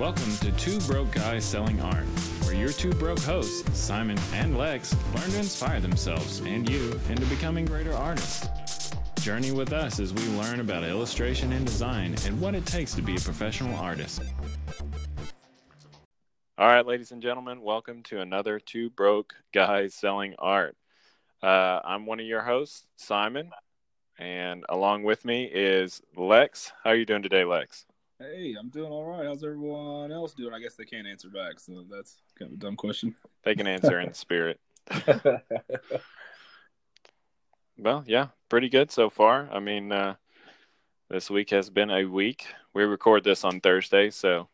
[0.00, 2.06] Welcome to Two Broke Guys Selling Art,
[2.42, 7.26] where your two broke hosts, Simon and Lex, learn to inspire themselves and you into
[7.26, 8.48] becoming greater artists.
[9.20, 13.02] Journey with us as we learn about illustration and design and what it takes to
[13.02, 14.22] be a professional artist.
[16.56, 20.78] All right, ladies and gentlemen, welcome to another Two Broke Guys Selling Art.
[21.42, 23.50] Uh, I'm one of your hosts, Simon,
[24.18, 26.72] and along with me is Lex.
[26.84, 27.84] How are you doing today, Lex?
[28.20, 29.24] Hey, I'm doing all right.
[29.24, 30.52] How's everyone else doing?
[30.52, 33.14] I guess they can't answer back, so that's kind of a dumb question.
[33.44, 34.60] They can answer in spirit.
[37.78, 39.48] well, yeah, pretty good so far.
[39.50, 40.16] I mean, uh,
[41.08, 42.44] this week has been a week.
[42.74, 44.48] We record this on Thursday, so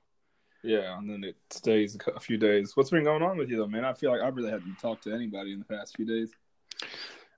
[0.62, 2.76] yeah, and then it stays a few days.
[2.76, 3.84] What's been going on with you, though, man?
[3.84, 6.30] I feel like I really hadn't talked to anybody in the past few days.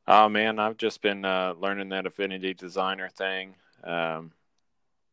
[0.06, 4.32] Oh man, I've just been uh, learning that Affinity Designer thing, um,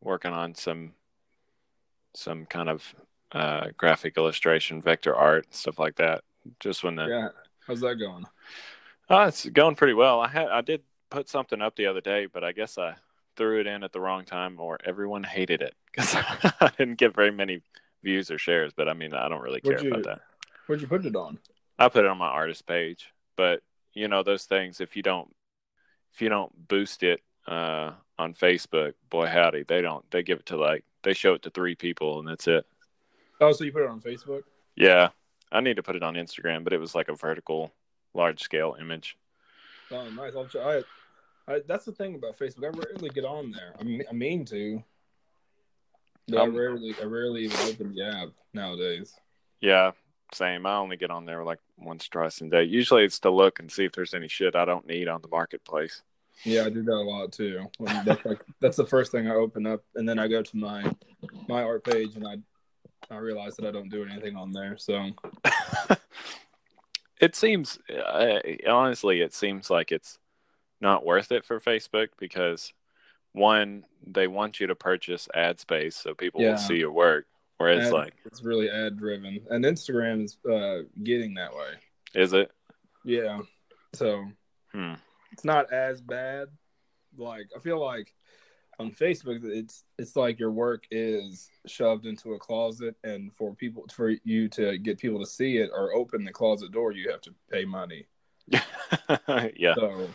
[0.01, 0.91] working on some
[2.15, 2.95] some kind of
[3.31, 6.23] uh, graphic illustration, vector art, stuff like that.
[6.59, 7.29] Just when the yeah,
[7.67, 8.25] how's that going?
[9.09, 10.19] Oh, it's going pretty well.
[10.21, 12.95] I had I did put something up the other day, but I guess I
[13.35, 17.15] threw it in at the wrong time, or everyone hated it because I didn't get
[17.15, 17.61] very many
[18.03, 18.73] views or shares.
[18.75, 20.21] But I mean, I don't really care you, about that.
[20.67, 21.39] Where'd you put it on?
[21.77, 23.61] I put it on my artist page, but
[23.93, 24.81] you know those things.
[24.81, 25.33] If you don't,
[26.13, 30.09] if you don't boost it uh, on Facebook, boy howdy, they don't.
[30.11, 32.65] They give it to like they show it to three people and that's it.
[33.39, 34.41] Oh, so you put it on Facebook?
[34.75, 35.09] Yeah,
[35.51, 37.71] I need to put it on Instagram, but it was like a vertical,
[38.13, 39.17] large scale image.
[39.91, 40.33] Oh, nice.
[40.35, 40.81] I'll try.
[41.47, 42.65] I, I, that's the thing about Facebook.
[42.65, 43.73] I rarely get on there.
[43.79, 44.83] I mean, I mean to.
[46.27, 49.13] But um, I rarely, I rarely even open the app nowadays.
[49.61, 49.91] Yeah,
[50.33, 50.65] same.
[50.65, 52.63] I only get on there like once, twice a day.
[52.63, 55.27] Usually, it's to look and see if there's any shit I don't need on the
[55.27, 56.01] marketplace.
[56.43, 57.65] Yeah, I do that a lot too.
[57.79, 60.83] That's like that's the first thing I open up, and then I go to my
[61.47, 62.35] my art page, and I
[63.09, 64.77] I realize that I don't do anything on there.
[64.77, 65.11] So
[67.21, 70.19] it seems uh, honestly, it seems like it's
[70.81, 72.73] not worth it for Facebook because
[73.31, 76.51] one, they want you to purchase ad space so people yeah.
[76.51, 77.25] will see your work.
[77.57, 81.69] Whereas, ad, like, it's really ad driven, and Instagram is uh, getting that way.
[82.13, 82.51] Is it?
[83.05, 83.39] Yeah.
[83.93, 84.25] So.
[84.73, 84.95] Hmm
[85.35, 86.47] it's not as bad.
[87.17, 88.13] Like I feel like
[88.79, 93.85] on Facebook, it's it's like your work is shoved into a closet, and for people
[93.93, 97.19] for you to get people to see it or open the closet door, you have
[97.21, 98.05] to pay money.
[99.57, 99.75] yeah.
[99.75, 100.07] So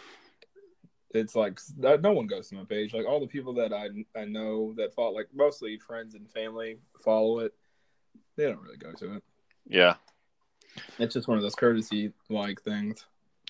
[1.11, 2.95] it's like no one goes to my page.
[2.95, 3.89] Like all the people that I
[4.19, 7.53] I know that follow, like mostly friends and family follow it.
[8.37, 9.23] They don't really go to it.
[9.67, 9.97] Yeah.
[10.99, 13.05] It's just one of those courtesy like things.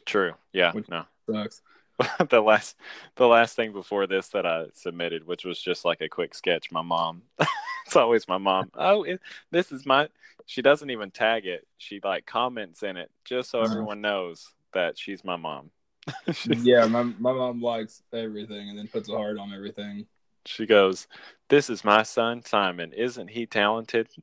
[0.05, 0.33] True.
[0.53, 0.73] Yeah.
[0.73, 1.05] Which no.
[1.33, 1.63] Sucks.
[2.31, 2.77] the last
[3.17, 6.73] the last thing before this that I submitted, which was just like a quick sketch.
[6.73, 7.23] My mom,
[7.87, 8.71] it's always my mom.
[8.75, 9.21] Oh, it,
[9.51, 10.09] this is my.
[10.47, 11.67] She doesn't even tag it.
[11.79, 13.71] She like comments in it just so uh-huh.
[13.71, 15.71] everyone knows that she's my mom.
[16.47, 20.07] yeah, my my mom likes everything and then puts a heart on everything.
[20.51, 21.07] She goes,
[21.49, 22.93] "This is my son Simon.
[22.93, 24.09] Isn't he talented?"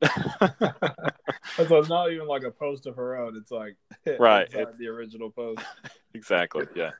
[1.56, 3.36] so it's not even like a post of her own.
[3.36, 3.76] It's like
[4.18, 5.62] right, it's the original post.
[6.14, 6.66] exactly.
[6.74, 6.90] Yeah.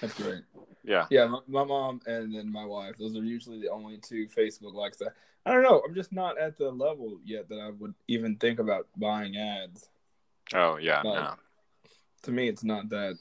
[0.00, 0.42] That's great.
[0.84, 1.06] Yeah.
[1.10, 1.26] Yeah.
[1.26, 2.96] My, my, mom and then my wife.
[2.98, 5.14] Those are usually the only two Facebook likes that.
[5.44, 5.82] I don't know.
[5.86, 9.88] I'm just not at the level yet that I would even think about buying ads.
[10.54, 11.02] Oh yeah.
[11.02, 11.34] Like, no.
[12.22, 13.18] To me, it's not that.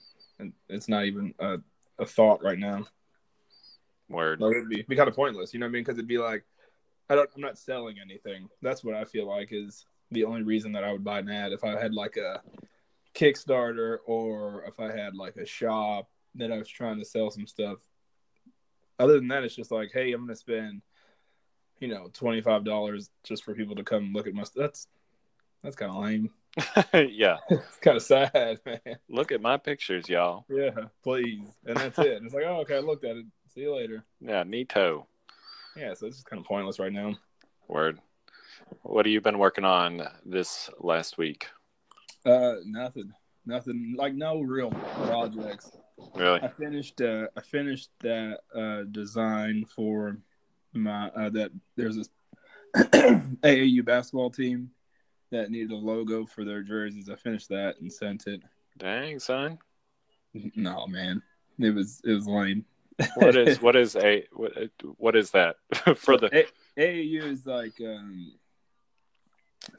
[0.69, 1.57] It's not even a,
[1.99, 2.85] a thought right now.
[4.09, 4.41] Word.
[4.41, 5.83] Like, it'd be, be kind of pointless, you know what I mean?
[5.83, 6.43] Because it'd be like,
[7.09, 8.49] I don't, I'm not selling anything.
[8.61, 11.51] That's what I feel like is the only reason that I would buy an ad.
[11.51, 12.41] If I had like a
[13.17, 17.47] Kickstarter or if I had like a shop that I was trying to sell some
[17.47, 17.79] stuff.
[18.99, 20.81] Other than that, it's just like, hey, I'm gonna spend,
[21.79, 24.43] you know, twenty five dollars just for people to come look at my.
[24.43, 24.55] Stuff.
[24.55, 24.87] That's
[25.63, 26.29] that's kind of lame.
[27.11, 28.97] yeah, it's kind of sad, man.
[29.09, 30.45] Look at my pictures, y'all.
[30.49, 30.71] Yeah,
[31.03, 32.17] please, and that's it.
[32.17, 33.25] And it's like, oh, okay, I looked at it.
[33.57, 34.03] See you later.
[34.21, 35.07] Yeah, neato.
[35.75, 37.15] Yeah, so it's just kind of pointless right now.
[37.67, 37.97] Word.
[38.83, 41.47] What have you been working on this last week?
[42.23, 43.11] Uh, nothing,
[43.47, 43.95] nothing.
[43.97, 45.71] Like no real projects.
[46.13, 46.39] Really?
[46.39, 47.01] I finished.
[47.01, 50.19] Uh, I finished that uh, design for
[50.73, 52.09] my uh, that there's this
[52.75, 54.69] AAU basketball team
[55.31, 57.09] that needed a logo for their jerseys.
[57.09, 58.43] I finished that and sent it.
[58.77, 59.57] Dang, son.
[60.55, 61.23] No, man,
[61.57, 62.63] it was it was lame.
[63.15, 64.51] What is what is a what,
[64.97, 65.57] what is that
[65.97, 66.29] for the
[66.77, 68.31] a- AAU is like um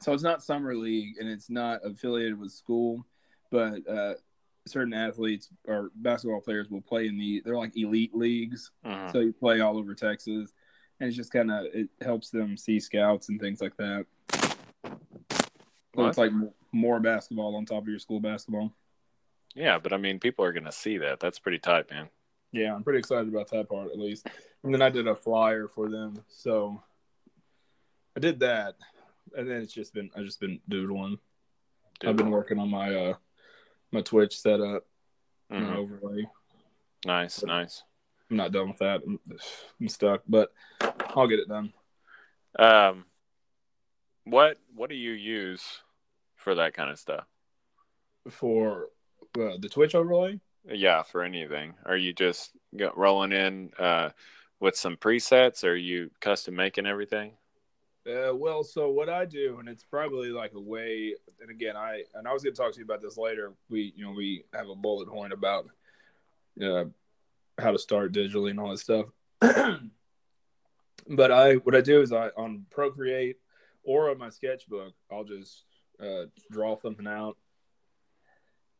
[0.01, 3.05] so it's not summer league and it's not affiliated with school,
[3.51, 4.13] but uh,
[4.67, 8.71] certain athletes or basketball players will play in the they're like elite leagues.
[8.85, 9.11] Uh-huh.
[9.11, 10.53] So you play all over Texas,
[10.99, 14.05] and it's just kind of it helps them see scouts and things like that.
[15.95, 16.31] So it's like
[16.71, 18.71] more basketball on top of your school basketball.
[19.55, 21.19] Yeah, but I mean, people are gonna see that.
[21.19, 22.09] That's pretty tight, man.
[22.51, 24.27] Yeah, I'm pretty excited about that part at least.
[24.63, 26.81] And then I did a flyer for them, so
[28.15, 28.75] I did that,
[29.37, 31.19] and then it's just been I just been doodling.
[32.05, 33.13] I've been working on my uh
[33.91, 34.85] my Twitch setup,
[35.49, 35.77] my Mhm.
[35.77, 36.29] overlay.
[37.05, 37.83] Nice, nice.
[38.29, 39.01] I'm not done with that.
[39.05, 39.19] I'm,
[39.81, 40.53] I'm stuck, but
[41.15, 41.73] I'll get it done.
[42.57, 43.05] Um,
[44.25, 45.81] what what do you use
[46.35, 47.25] for that kind of stuff?
[48.29, 48.89] For
[49.39, 51.73] uh, the Twitch overlay, Yeah, for anything.
[51.85, 52.51] Are you just
[52.95, 54.09] rolling in uh,
[54.59, 55.63] with some presets?
[55.63, 57.33] Or are you custom making everything?
[58.07, 62.03] Uh, well, so what I do, and it's probably like a way, and again, I
[62.15, 63.53] and I was going to talk to you about this later.
[63.69, 65.67] We, you know, we have a bullet point about
[66.63, 66.85] uh,
[67.59, 69.05] how to start digitally and all that stuff.
[71.07, 73.37] but I, what I do is I on Procreate
[73.83, 75.65] or on my sketchbook, I'll just
[76.01, 77.37] uh, draw something out,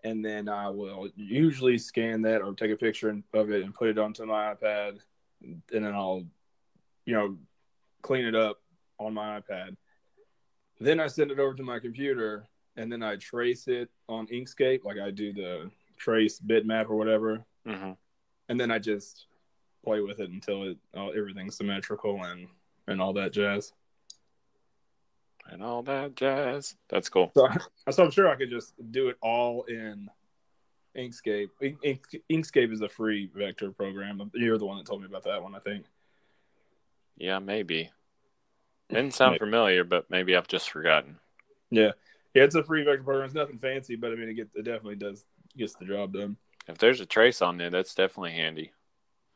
[0.04, 3.90] and then I will usually scan that or take a picture of it and put
[3.90, 5.00] it onto my iPad,
[5.44, 6.24] and then I'll,
[7.06, 7.38] you know,
[8.02, 8.62] clean it up
[8.98, 9.76] on my iPad.
[10.80, 12.48] Then I send it over to my computer
[12.78, 17.44] and then I trace it on Inkscape, like I do the trace bitmap or whatever,
[17.68, 17.92] Mm-hmm.
[18.48, 19.28] and then I just
[19.84, 22.48] play with it until it all, everything's symmetrical and
[22.88, 23.74] and all that jazz.
[25.52, 26.76] And all that jazz.
[26.90, 27.32] That's cool.
[27.36, 27.48] So,
[27.92, 30.10] so I'm sure I could just do it all in
[30.98, 31.50] Inkscape.
[31.62, 34.30] Ink, Ink, Inkscape is a free vector program.
[34.34, 35.86] You're the one that told me about that one, I think.
[37.18, 37.92] Yeah, maybe.
[38.90, 39.40] Didn't sound Maybe.
[39.40, 41.18] familiar, but maybe I've just forgotten.
[41.70, 41.92] Yeah,
[42.34, 43.26] yeah, it's a free vector program.
[43.26, 45.26] It's nothing fancy, but I mean, it, get, it definitely does
[45.56, 46.38] gets the job done.
[46.68, 48.72] If there's a trace on there, that's definitely handy.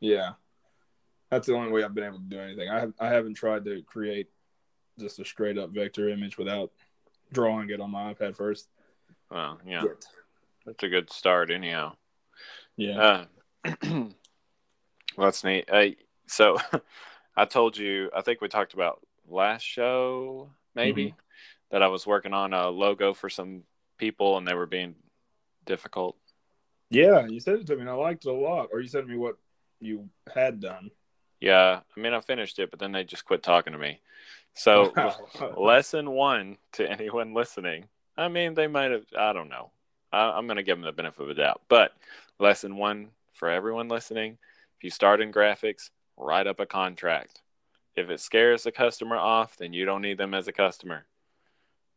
[0.00, 0.32] Yeah,
[1.30, 2.68] that's the only way I've been able to do anything.
[2.68, 4.28] I have, I haven't tried to create
[4.98, 6.70] just a straight up vector image without
[7.32, 8.68] drawing it on my iPad first.
[9.30, 9.84] Well, yeah,
[10.66, 11.94] that's a good start, anyhow.
[12.76, 13.26] Yeah.
[13.64, 14.10] Uh, well,
[15.16, 15.68] that's neat.
[15.70, 15.86] Uh,
[16.26, 16.58] so,
[17.36, 21.16] I told you, I think we talked about last show, maybe, Mm-hmm.
[21.70, 23.62] that I was working on a logo for some
[23.98, 24.94] people and they were being
[25.64, 26.16] difficult.
[26.90, 28.68] yeah, you said it to me, and I liked it a lot.
[28.72, 29.36] Or you said to me what
[29.80, 30.90] you had done.
[31.40, 34.00] Yeah, I mean, I finished it, but then they just quit talking to me.
[34.54, 34.92] So,
[35.56, 37.86] lesson one to anyone listening.
[38.16, 39.04] I mean, they might have.
[39.18, 39.70] I don't know.
[40.12, 41.62] I, I'm going to give them the benefit of the doubt.
[41.68, 41.92] But
[42.38, 44.38] lesson one for everyone listening:
[44.78, 47.42] if you start in graphics, write up a contract.
[47.96, 51.04] If it scares the customer off, then you don't need them as a customer.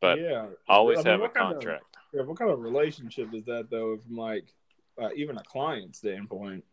[0.02, 1.86] But yeah, always I mean, have a kind of- contract.
[2.14, 3.98] yeah, what kind of relationship is that though?
[4.06, 4.54] From like
[5.02, 6.64] uh, even a client standpoint,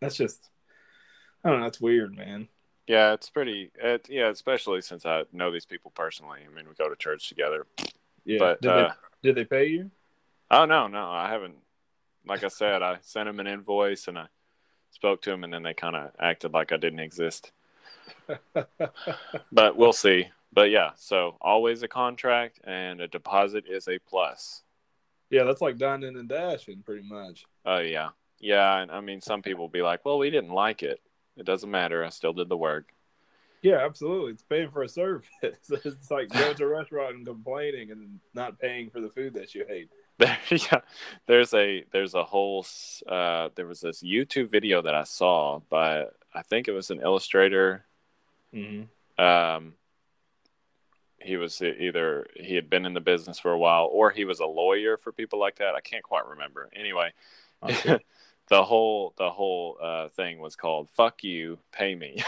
[0.00, 0.48] that's just
[1.44, 1.66] I don't know.
[1.66, 2.48] That's weird, man.
[2.86, 3.70] Yeah, it's pretty.
[3.82, 6.40] It, yeah, especially since I know these people personally.
[6.44, 7.66] I mean, we go to church together.
[8.24, 8.38] Yeah.
[8.38, 8.92] But did, uh,
[9.22, 9.90] they, did they pay you?
[10.50, 11.56] Oh no, no, I haven't.
[12.26, 14.26] Like I said, I sent him an invoice and I
[14.90, 17.52] spoke to him, and then they kind of acted like I didn't exist.
[19.52, 20.28] But we'll see.
[20.52, 24.62] But yeah, so always a contract, and a deposit is a plus.
[25.30, 27.44] yeah, that's like dining and dashing, pretty much.
[27.64, 28.10] Oh yeah,
[28.40, 28.78] yeah.
[28.78, 31.00] And I mean, some people will be like, "Well, we didn't like it.
[31.36, 32.04] It doesn't matter.
[32.04, 32.92] I still did the work."
[33.62, 34.32] Yeah, absolutely.
[34.32, 35.28] It's paying for a service.
[35.42, 39.54] it's like going to a restaurant and complaining and not paying for the food that
[39.54, 39.90] you hate.
[40.18, 40.80] There, yeah,
[41.26, 42.64] there's a there's a whole
[43.06, 47.00] uh, there was this YouTube video that I saw by I think it was an
[47.02, 47.84] illustrator
[48.54, 49.22] Mm-hmm.
[49.22, 49.74] um,
[51.20, 54.40] he was either he had been in the business for a while or he was
[54.40, 55.74] a lawyer for people like that.
[55.74, 56.70] I can't quite remember.
[56.74, 57.12] Anyway,
[58.48, 62.22] the whole the whole uh, thing was called "Fuck you, pay me."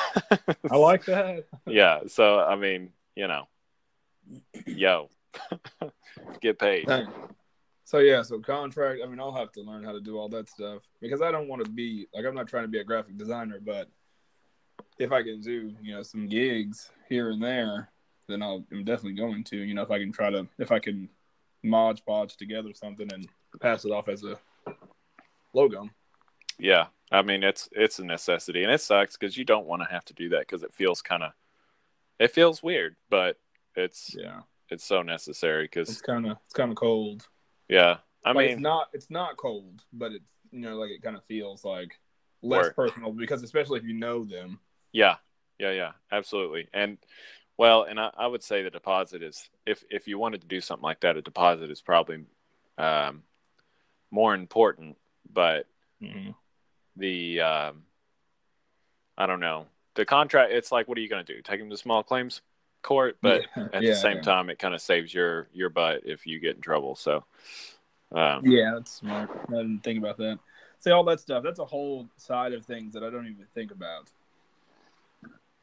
[0.70, 1.46] I like that.
[1.66, 2.00] yeah.
[2.08, 3.48] So I mean, you know,
[4.66, 5.08] yo,
[6.40, 6.88] get paid.
[7.84, 9.00] So yeah, so contract.
[9.02, 11.48] I mean, I'll have to learn how to do all that stuff because I don't
[11.48, 13.88] want to be like I'm not trying to be a graphic designer, but
[14.98, 17.90] if I can do you know some gigs here and there,
[18.28, 19.56] then I'll, I'm definitely going to.
[19.56, 21.08] You know, if I can try to if I can
[21.62, 23.26] mod podge together something and
[23.60, 24.38] pass it off as a
[25.54, 25.88] logo.
[26.58, 29.88] Yeah, I mean it's it's a necessity, and it sucks because you don't want to
[29.88, 31.32] have to do that because it feels kind of
[32.18, 33.38] it feels weird, but
[33.76, 37.26] it's Yeah, it's so necessary because it's kind of it's kind of cold.
[37.68, 41.02] yeah, I Like, mean it's not it's not cold, but it's you know like it
[41.02, 41.98] kind of feels like
[42.42, 42.76] less Work.
[42.76, 44.58] personal because especially if you know them.
[44.92, 45.16] Yeah,
[45.58, 46.68] yeah, yeah, absolutely.
[46.72, 46.98] And
[47.56, 50.60] well, and I, I would say the deposit is if if you wanted to do
[50.60, 52.24] something like that, a deposit is probably
[52.78, 53.22] um,
[54.10, 54.96] more important.
[55.32, 55.66] But
[56.02, 56.30] Mm-hmm.
[56.98, 57.82] The um,
[59.16, 60.52] I don't know the contract.
[60.52, 61.40] It's like, what are you going to do?
[61.42, 62.40] Take him to small claims
[62.82, 64.22] court, but Yeah, at yeah, the same yeah.
[64.22, 66.94] time, it kind of saves your your butt if you get in trouble.
[66.94, 67.24] So,
[68.12, 69.30] um, Yeah, that's smart.
[69.48, 70.38] I didn't think about that.
[70.80, 73.72] See, all that stuff, that's a whole side of things that I don't even think
[73.72, 74.08] about,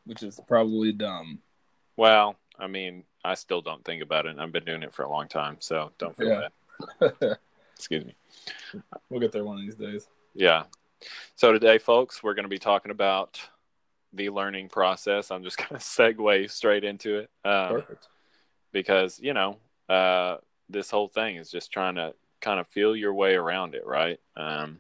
[0.05, 1.39] which is probably dumb.
[1.95, 4.37] well, I mean, I still don't think about it.
[4.37, 6.47] I've been doing it for a long time, so don't feel Yeah.
[6.99, 7.37] bad.
[7.77, 8.15] Excuse me.
[9.09, 10.07] we'll get there one of these days.
[10.33, 10.63] Yeah.
[11.35, 13.41] So today, folks, we're going to be talking about
[14.13, 15.31] the learning process.
[15.31, 18.07] I'm just going to segue straight into it um, Perfect.
[18.71, 19.57] because you know
[19.89, 20.37] uh,
[20.69, 24.19] this whole thing is just trying to kind of feel your way around it, right?
[24.37, 24.79] Um,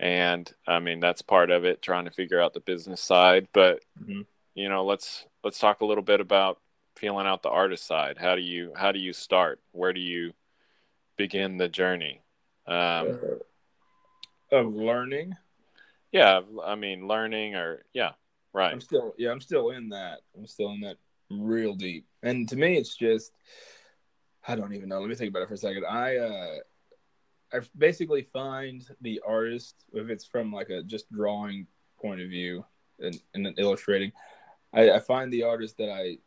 [0.00, 3.48] and I mean that's part of it, trying to figure out the business side.
[3.52, 4.26] But Mhm.
[4.54, 6.60] you know, let's let's talk a little bit about
[6.96, 8.18] feeling out the artist side.
[8.18, 9.60] How do you how do you start?
[9.72, 10.32] Where do you
[11.16, 12.22] begin the journey?
[12.66, 13.18] Um,
[14.50, 15.36] of learning,
[16.12, 18.12] yeah, I mean learning or yeah,
[18.52, 18.72] right.
[18.72, 20.20] I'm still, yeah, I'm still in that.
[20.36, 20.96] I'm still in that
[21.30, 22.06] real deep.
[22.22, 23.32] And to me, it's just,
[24.46, 25.00] I don't even know.
[25.00, 25.84] Let me think about it for a second.
[25.84, 26.56] I, uh,
[27.52, 31.66] I basically find the artist, if it's from like a just drawing
[32.00, 32.64] point of view
[32.98, 34.12] and, and illustrating,
[34.72, 36.18] I, I find the artist that I,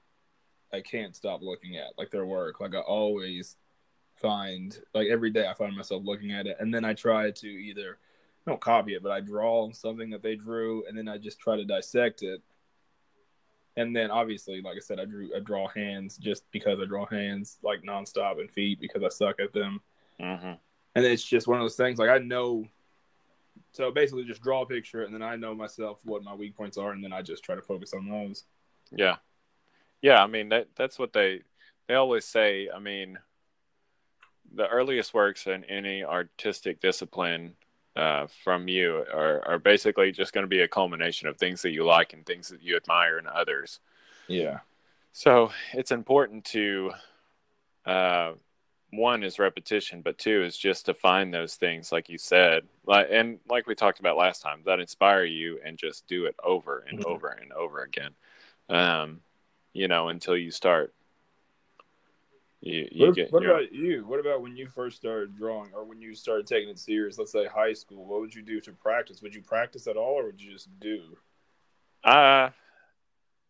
[0.75, 2.59] I can't stop looking at, like their work.
[2.59, 3.57] Like I always
[4.15, 7.47] find, like every day, I find myself looking at it, and then I try to
[7.47, 7.97] either
[8.45, 11.39] I don't copy it, but I draw something that they drew, and then I just
[11.39, 12.41] try to dissect it.
[13.77, 17.05] And then obviously, like I said, I drew I draw hands just because I draw
[17.05, 19.81] hands like nonstop and feet because I suck at them.
[20.19, 20.53] hmm
[20.95, 22.67] And it's just one of those things like I know.
[23.73, 26.77] So basically, just draw a picture, and then I know myself what my weak points
[26.77, 28.43] are, and then I just try to focus on those.
[28.91, 29.17] Yeah,
[30.01, 30.21] yeah.
[30.21, 31.41] I mean that that's what they
[31.87, 32.69] they always say.
[32.73, 33.19] I mean,
[34.53, 37.55] the earliest works in any artistic discipline
[37.95, 41.71] uh, from you are are basically just going to be a culmination of things that
[41.71, 43.79] you like and things that you admire in others.
[44.27, 44.59] Yeah.
[45.13, 46.91] So it's important to
[47.85, 48.33] uh,
[48.91, 53.07] one is repetition, but two is just to find those things, like you said, like
[53.11, 56.85] and like we talked about last time, that inspire you, and just do it over
[56.87, 57.05] and Mhm.
[57.05, 58.11] over and over again,
[58.69, 59.21] um,
[59.73, 60.93] you know, until you start.
[62.61, 64.05] You, you What, get what about you?
[64.05, 67.17] What about when you first started drawing, or when you started taking it serious?
[67.17, 68.05] Let's say high school.
[68.05, 69.21] What would you do to practice?
[69.21, 71.17] Would you practice at all, or would you just do?
[72.03, 72.49] Uh,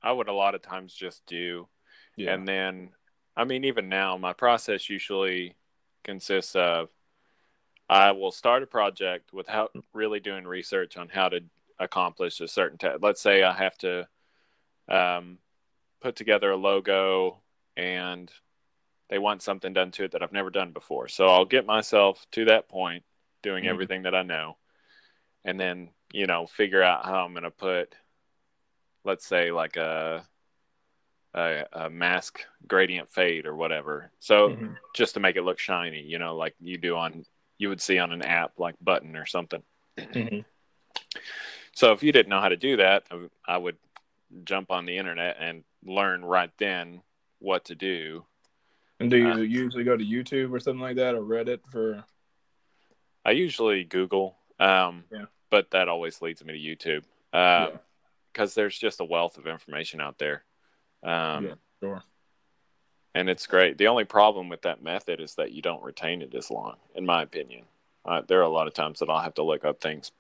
[0.02, 1.68] I would a lot of times just do,
[2.16, 2.34] Yeah.
[2.34, 2.92] and then,
[3.36, 5.56] I mean, even now, my process usually
[6.04, 6.90] consists of
[7.90, 11.42] I will start a project without really doing research on how to
[11.80, 13.00] accomplish a certain task.
[13.02, 14.08] Let's say I have to
[14.88, 15.38] um,
[16.00, 17.42] put together a logo
[17.76, 18.32] and
[19.12, 21.10] they want something done to it that I've never done before.
[21.10, 23.04] So I'll get myself to that point
[23.44, 23.68] doing Mhm.
[23.68, 24.58] everything that I know
[25.44, 27.94] and then, you know, figure out how I'm going to put,
[29.04, 30.26] let's say, like a,
[31.34, 34.12] a, a mask gradient fade or whatever.
[34.20, 34.78] So Mhm.
[34.96, 37.26] just to make it look shiny, you know, like you do on,
[37.58, 39.64] you would see on an app like Button or something.
[39.98, 40.46] Mhm.
[41.74, 43.08] So if you didn't know how to do that,
[43.46, 43.78] I would
[44.46, 47.04] jump on the internet and learn right then
[47.40, 48.26] what to do.
[49.02, 52.04] And do you Uh, usually go to YouTube or something like that, or Reddit for?
[53.26, 55.26] I usually Google, um, Yeah.
[55.50, 57.04] but that always leads me to YouTube
[57.34, 57.78] Yeah.
[58.32, 60.46] because there's just a wealth of information out there.
[61.04, 61.56] Um, Yeah.
[61.80, 62.04] Sure.
[63.16, 63.78] And it's great.
[63.78, 67.06] The only problem with that method is that you don't retain it as long, in
[67.06, 67.66] my opinion.
[68.06, 70.12] Uh, there are a lot of times that I'll have to look up things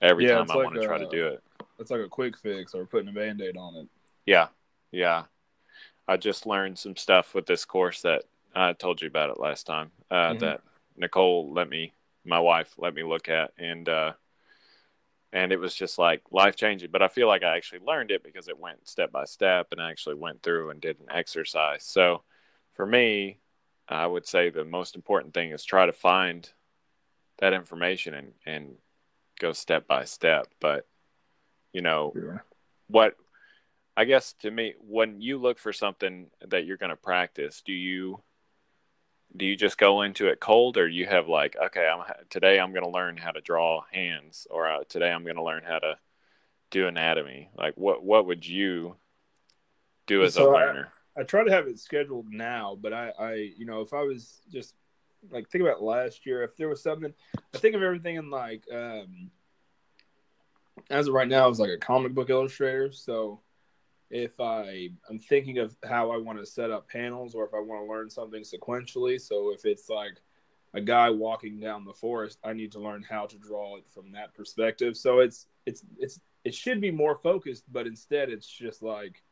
[0.00, 1.44] every Yeah, time I like want to try to do it.
[1.78, 3.88] It's like a quick fix or putting a band aid on it.
[4.26, 4.48] Yeah,
[4.90, 5.26] yeah.
[6.08, 8.24] I just learned some stuff with this course that
[8.54, 9.92] I told you about it last time.
[10.10, 10.40] Uh, Mhm.
[10.40, 10.60] That
[10.96, 11.92] Nicole let me,
[12.24, 14.14] my wife let me look at, and uh,
[15.32, 16.90] and it was just like life changing.
[16.90, 19.80] But I feel like I actually learned it because it went step by step, and
[19.80, 21.84] I actually went through and did an exercise.
[21.84, 22.22] So
[22.72, 23.38] for me,
[23.88, 26.50] I would say the most important thing is try to find
[27.38, 28.78] that information and and
[29.38, 30.46] go step by step.
[30.58, 30.86] But
[31.72, 32.38] you know, Yeah.
[32.88, 33.14] what
[33.98, 37.72] I guess to me, when you look for something that you're going to practice, do
[37.72, 38.22] you
[39.36, 42.70] do you just go into it cold, or you have like, okay, I'm today I'm
[42.72, 45.80] going to learn how to draw hands, or uh, today I'm going to learn how
[45.80, 45.96] to
[46.70, 47.50] do anatomy?
[47.58, 48.94] Like, what what would you
[50.06, 50.92] do as So a I- learner?
[51.16, 54.40] I try to have it scheduled now, but I, I, you know, if I was
[54.52, 54.76] just
[55.32, 57.12] like think about last year, if there was something,
[57.52, 59.32] I think of everything in like, um,
[60.88, 62.92] as of right now, I was like a comic book illustrator.
[62.92, 63.40] So
[64.10, 67.60] if I, I'm thinking of how I want to set up panels, or if I
[67.60, 69.20] want to learn something sequentially.
[69.20, 70.20] So if it's like
[70.74, 74.12] a guy walking down the forest, I need to learn how to draw it from
[74.12, 74.96] that perspective.
[74.96, 79.22] So it's, it's, it's, it should be more focused, but instead it's just like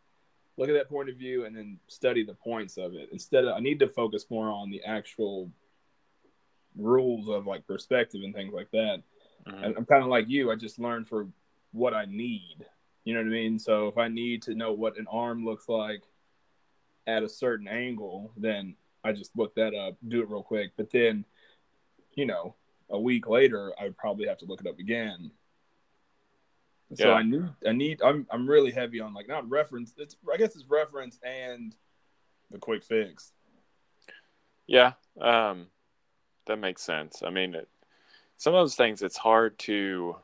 [0.57, 3.09] look at that point of view and then study the points of it.
[3.13, 5.51] Instead of I need to focus more on the actual
[6.77, 9.03] rules of like perspective and things like that.
[9.47, 9.65] Mhm.
[9.65, 10.51] And I'm kind of like you.
[10.51, 11.29] I just learn for
[11.73, 12.67] what I need.
[13.07, 13.59] You know what I mean?
[13.61, 16.03] So if I need to know what an arm looks like
[17.07, 20.73] at a certain angle, then I just look that up, do it real quick.
[20.77, 21.25] But then,
[22.15, 22.57] you know,
[22.91, 25.31] a week later, I would probably have to look it up again.
[26.95, 27.15] So Yeah.
[27.15, 29.95] I need, I need, I'm, I'm really heavy on like not reference.
[29.97, 31.77] It's, I guess it's reference and
[32.51, 33.31] the quick fix.
[34.67, 35.69] Yeah, um,
[36.47, 37.23] that makes sense.
[37.25, 37.69] I mean, it,
[38.37, 40.17] some of those things it's hard to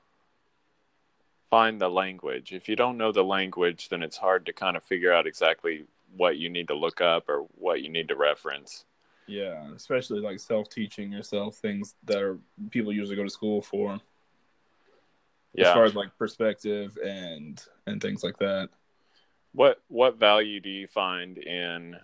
[1.53, 2.55] find the language.
[2.55, 5.85] If you don't know the language, then it's hard to kind of figure out exactly
[6.17, 8.87] what you need to look up or what you need to reference.
[9.27, 12.39] Yeah, especially like self teaching yourself things that are
[12.71, 14.01] people usually go to school for.
[15.53, 15.69] Yeah.
[15.69, 18.71] As far as like perspective and and things like that.
[19.53, 21.97] What what value do you find in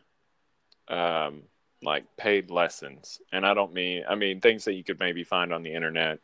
[0.89, 1.45] um
[1.83, 3.23] like paid lessons?
[3.33, 6.19] And I don't mean I mean things that you could maybe find on the internet.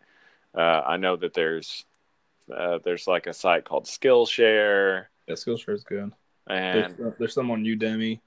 [0.55, 1.87] Uh, I know that there's
[2.55, 6.13] uh, there's like a site called Skillshare Yeah, Skillshare is good.
[6.47, 8.21] and There's, there's some on Udemy.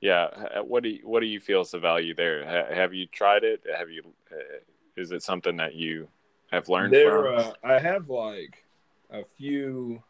[0.00, 2.44] Yeah, what do you, what do you feel is the value there?
[2.46, 3.62] Ha- have you tried it?
[3.76, 4.02] Have you?
[4.32, 4.58] Uh,
[4.96, 6.08] is it something that you
[6.50, 7.38] have learned There, from?
[7.38, 8.64] uh, I have like
[9.10, 10.02] a few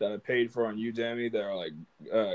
[0.00, 1.72] that I paid for on Udemy that are like
[2.12, 2.34] uh,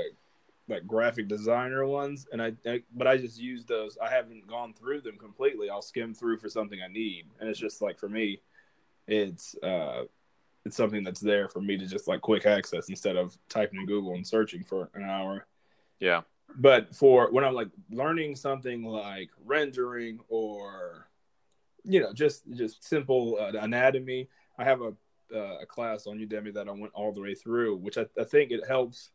[0.66, 3.96] like graphic designer ones, and I, I but I just use those.
[4.02, 5.70] I haven't gone through them completely.
[5.70, 8.40] I'll skim through for something I need, and it's just like for me,
[9.06, 10.04] it's uh,
[10.64, 13.86] it's something that's there for me to just like quick access instead of typing in
[13.86, 15.46] Google and searching for an hour.
[15.98, 16.22] yeah,
[16.56, 21.08] but for when I'm like learning something like rendering or
[21.84, 24.28] you know just just simple uh, anatomy,
[24.58, 24.92] I have a
[25.34, 28.24] uh, a class on Udemy that I went all the way through, which I, I
[28.24, 29.10] think it helps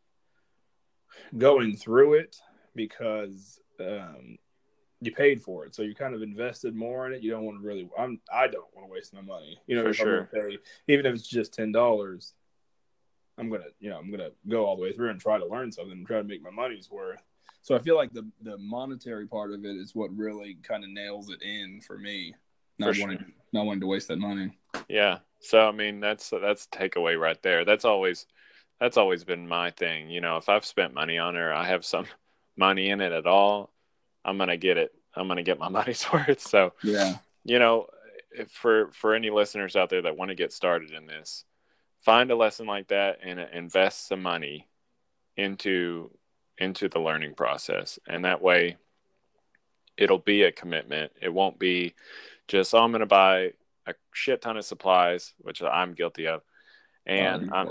[1.36, 2.36] going through it
[2.74, 4.38] because um,
[5.00, 7.22] you paid for it, so you kind of invested more in it.
[7.22, 7.88] You don't want to really.
[7.98, 9.58] I'm I don't want to waste my money.
[9.66, 10.30] You know, For sure.
[10.32, 12.34] Pay, even if it's just ten dollars.
[13.38, 15.70] I'm gonna, you know, I'm gonna go all the way through and try to learn
[15.70, 17.20] something and try to make my money's worth.
[17.60, 20.90] So I feel like the the monetary part of it is what really kind of
[20.90, 22.34] nails it in for me.
[22.78, 23.28] Not For wanting, sure.
[23.52, 24.56] not wanting to waste that money.
[24.88, 25.18] yeah.
[25.40, 27.66] So I mean, that's that's takeaway right there.
[27.66, 28.26] That's always
[28.80, 30.08] that's always been my thing.
[30.08, 32.06] You know, if I've spent money on it, or I have some
[32.56, 33.70] money in it at all,
[34.26, 34.92] I'm gonna get it.
[35.14, 36.40] I'm gonna get my money's worth.
[36.40, 37.86] So Yeah, you know
[38.30, 41.44] if for for any listeners out there that want to get started in this
[42.02, 44.68] find a lesson like that and uh, invest some money
[45.36, 46.10] into
[46.58, 47.98] into the learning process.
[48.06, 48.76] And that way
[49.96, 51.12] it'll be a commitment.
[51.22, 51.94] It won't be
[52.48, 53.52] just oh, i'm going to buy
[53.86, 57.68] a shit ton of supplies which i'm guilty of oh, and i'm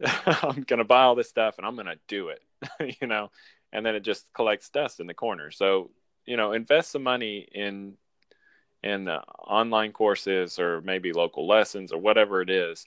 [0.26, 2.42] i'm going to buy all this stuff and i'm going to do it
[3.00, 3.30] you know
[3.72, 5.90] and then it just collects dust in the corner so
[6.26, 7.94] you know invest some money in
[8.82, 12.86] in uh, online courses or maybe local lessons or whatever it is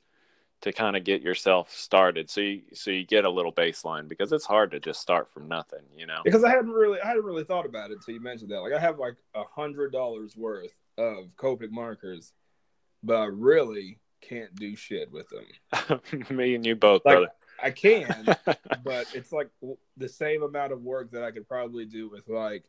[0.61, 4.31] to kind of get yourself started so you so you get a little baseline because
[4.31, 7.25] it's hard to just start from nothing you know because I hadn't really, I hadn't
[7.25, 8.61] really thought about it until you mentioned that.
[8.61, 12.31] Like I have like a hundred dollars worth of Copic markers,
[13.03, 15.99] but I really can't do shit with them.
[16.29, 17.27] me and you both Like, brother
[17.61, 18.25] I can,
[18.83, 19.49] but it's like
[19.97, 22.65] the same amount of work that I could probably do with like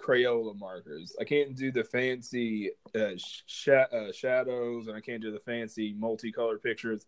[0.00, 1.14] Crayola markers.
[1.20, 5.92] I can't do the fancy uh, sh- uh, shadows, and I can't do the fancy
[5.92, 7.06] multicolored pictures.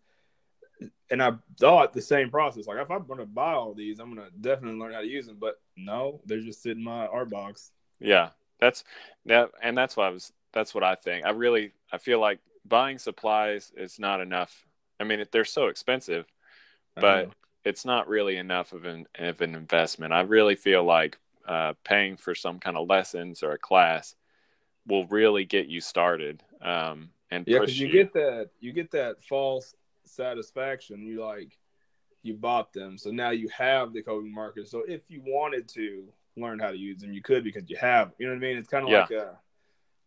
[1.09, 2.67] And I thought the same process.
[2.67, 5.07] Like if I'm going to buy all these, I'm going to definitely learn how to
[5.07, 5.37] use them.
[5.39, 7.71] But no, they're just sitting in my art box.
[7.99, 8.83] yeah that's
[9.25, 12.39] that and that's what i was that's what i think i really i feel like
[12.65, 14.65] buying supplies is not enough
[14.99, 16.25] i mean they're so expensive
[17.01, 17.29] but
[17.63, 20.13] it's not really enough of an of an investment.
[20.13, 24.15] I really feel like uh, paying for some kind of lessons or a class
[24.85, 29.23] will really get you started um, and yeah, because you get that you get that
[29.23, 31.05] false satisfaction.
[31.05, 31.57] You like
[32.23, 34.71] you bought them, so now you have the Copic markers.
[34.71, 36.05] So if you wanted to
[36.35, 38.11] learn how to use them, you could because you have.
[38.17, 38.57] You know what I mean?
[38.57, 39.01] It's kind of Yeah.
[39.01, 39.39] like a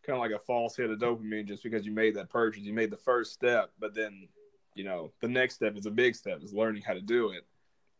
[0.03, 2.63] kind of like a false hit of dopamine just because you made that purchase.
[2.63, 4.27] You made the first step, but then
[4.75, 7.45] you know the next step is a big step is learning how to do it.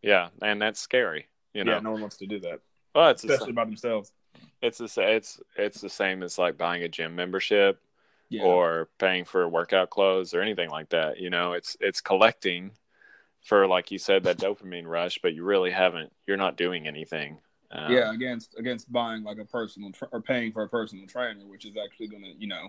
[0.01, 1.27] yeah, and that's scary.
[1.53, 2.59] You know, yeah, no one wants to do that,
[2.95, 4.11] well, it's especially by themselves.
[4.61, 7.81] it's the it's it's the same as like buying a gym membership
[8.29, 11.19] Yeah, or paying for workout clothes or anything like that.
[11.19, 12.71] You know, it's it's collecting
[13.41, 16.11] for like you said that dopamine rush, but you really haven't.
[16.27, 17.39] You're not doing anything.
[17.71, 21.45] Um, yeah, against against buying like a personal tra- or paying for a personal trainer,
[21.47, 22.67] which is actually going to you know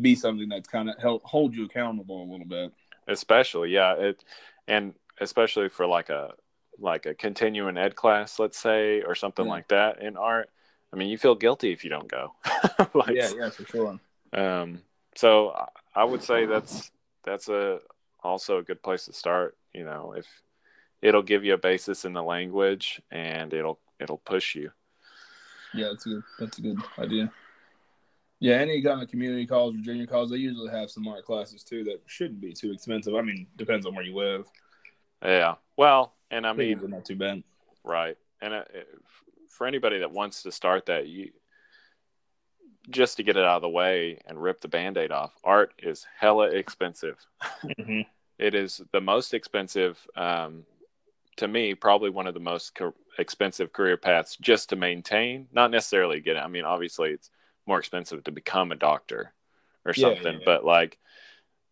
[0.00, 2.72] be something that's kind of help hold you accountable a little bit.
[3.08, 4.24] Especially yeah it
[4.68, 6.32] and especially for like a
[6.78, 9.50] like a continuing ed class let's say or something Yeah.
[9.52, 10.50] like that in art
[10.92, 12.34] i mean you feel guilty if you don't go
[12.94, 14.00] like, yeah, yeah, for sure.
[14.32, 14.80] um
[15.14, 15.50] so
[15.94, 16.90] I- would say that's
[17.22, 17.78] that's a
[18.22, 20.26] also a good place to start you know if
[21.02, 24.70] it'll give you a basis in the language and it'll it'll push you
[25.74, 26.22] Yeah, that's a good.
[26.38, 27.32] That's a good idea.
[28.40, 31.62] Yeah, any kind of community college or junior college, they usually have some art classes
[31.62, 33.14] too that shouldn't be too expensive.
[33.14, 34.46] I mean, depends on where you live.
[35.24, 37.42] yeah well and i mean, they're not too bad.
[37.84, 38.16] Right.
[38.42, 38.62] And uh,
[39.48, 41.30] for anybody that wants to start that, you
[42.90, 45.32] just to get it out of the way and rip the band-aid off.
[45.42, 47.24] Art is hella expensive.
[47.78, 48.06] Mhm.
[48.36, 50.64] It is the most expensive um,
[51.36, 55.70] to me, probably one of the most co- expensive career paths just to maintain, not
[55.70, 56.40] necessarily get it.
[56.40, 57.30] I mean, obviously it's
[57.66, 59.32] more expensive to become a doctor
[59.84, 60.44] or Yeah, yeah, something, yeah.
[60.44, 60.98] but like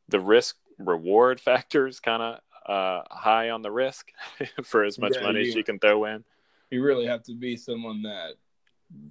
[0.08, 4.12] the risk reward factor is kind of uh, high on the risk
[4.62, 6.24] for as much Yeah, money as you- you can throw in.
[6.70, 8.34] You really have to be someone that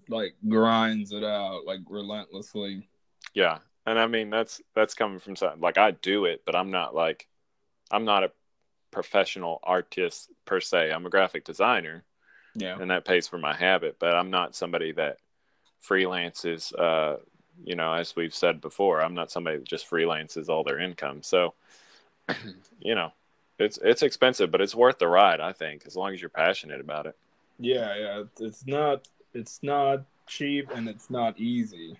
[0.10, 2.88] like grinds it out like relentlessly.
[3.34, 6.72] Yeah, and I mean that's that's coming from something like I do it, but I'm
[6.72, 7.28] not like
[7.92, 8.32] I'm not a
[8.90, 10.92] professional artist per se.
[10.92, 12.04] I'm a graphic designer,
[12.56, 12.78] Yeah.
[12.80, 13.98] and that pays for my habit.
[14.00, 15.18] But I'm not somebody that
[15.88, 16.78] freelances.
[16.78, 17.18] Uh,
[17.64, 21.22] you know, as we've said before, I'm not somebody that just freelances all their income.
[21.22, 21.54] So,
[22.80, 23.12] you know,
[23.60, 25.40] it's it's expensive, but it's worth the ride.
[25.40, 27.16] I think as long as you're passionate about it.
[27.60, 28.24] Yeah, yeah.
[28.40, 31.98] It's not it's not cheap and it's not easy.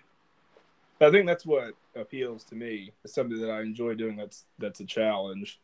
[1.00, 2.92] I think that's what appeals to me.
[3.04, 5.60] It's something that I enjoy doing that's that's a challenge.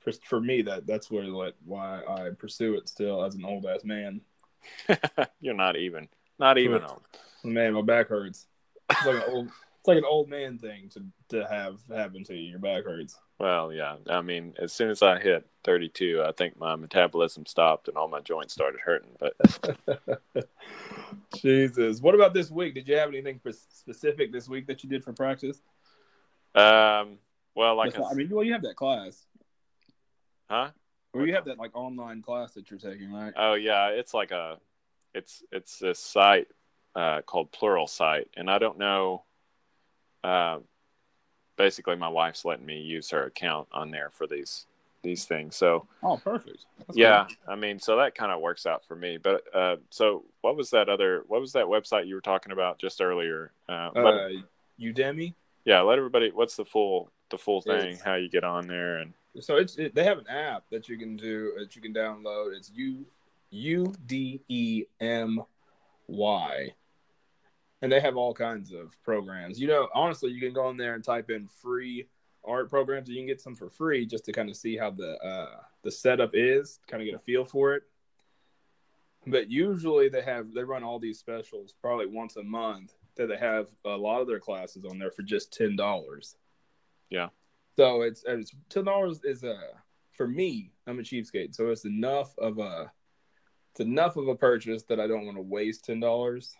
[0.00, 3.66] For for me that that's where what why I pursue it still as an old
[3.66, 4.20] ass man.
[5.40, 7.02] you're not even not even old.
[7.44, 8.46] Man, my back hurts.
[8.90, 12.34] It's like an old it's like an old man thing to to have happen to
[12.34, 12.50] you.
[12.50, 13.18] Your back hurts.
[13.38, 13.96] Well, yeah.
[14.08, 18.06] I mean, as soon as I hit 32, I think my metabolism stopped and all
[18.06, 19.10] my joints started hurting.
[19.18, 19.34] But
[21.34, 22.00] Jesus.
[22.00, 22.74] What about this week?
[22.74, 25.60] Did you have anything spe- specific this week that you did for practice?
[26.54, 27.18] um,
[27.54, 29.26] well, like, not- I mean, well, you have that class.
[30.48, 30.70] huh?
[31.14, 33.32] Or you have that like online class that you're taking, right?
[33.36, 33.88] Oh, yeah.
[33.88, 34.58] It's like a,
[35.14, 36.48] it's it's this site
[36.96, 39.24] uh, called Pluralsite, and I don't know.
[40.24, 40.58] Uh,
[41.56, 44.66] basically, my wife's letting me use her account on there for these
[45.02, 45.56] these things.
[45.56, 46.64] So Oh, perfect.
[46.86, 49.18] That's yeah, I mean, so that kind of works out for me.
[49.18, 51.24] But uh, so what was that other?
[51.26, 53.50] What was that website you were talking about just earlier?
[53.68, 54.06] Uh, cool.
[54.06, 54.28] Uh,
[54.80, 55.34] Udemy.
[55.64, 58.96] yeah let everybody what's the full the full thing It's- how you get on there
[58.96, 61.94] and So it's it, they have an app that you can do that you can
[61.94, 62.54] download.
[62.54, 63.06] It's U
[63.50, 65.40] U D E M
[66.06, 66.74] Y,
[67.80, 69.58] and they have all kinds of programs.
[69.58, 72.08] You know, honestly, you can go in there and type in free
[72.44, 74.90] art programs, and you can get some for free just to kind of see how
[74.90, 77.84] the uh, the setup is, kind of get a feel for it.
[79.26, 83.36] But usually they have they run all these specials probably once a month that they
[83.36, 86.36] have a lot of their classes on there for just ten dollars.
[87.08, 87.28] Yeah.
[87.76, 89.58] So it's it's ten dollars is a
[90.12, 90.70] for me.
[90.86, 92.92] I'm a cheapskate, so it's enough of a
[93.72, 96.54] it's enough of a purchase that I don't want to waste ten dollars.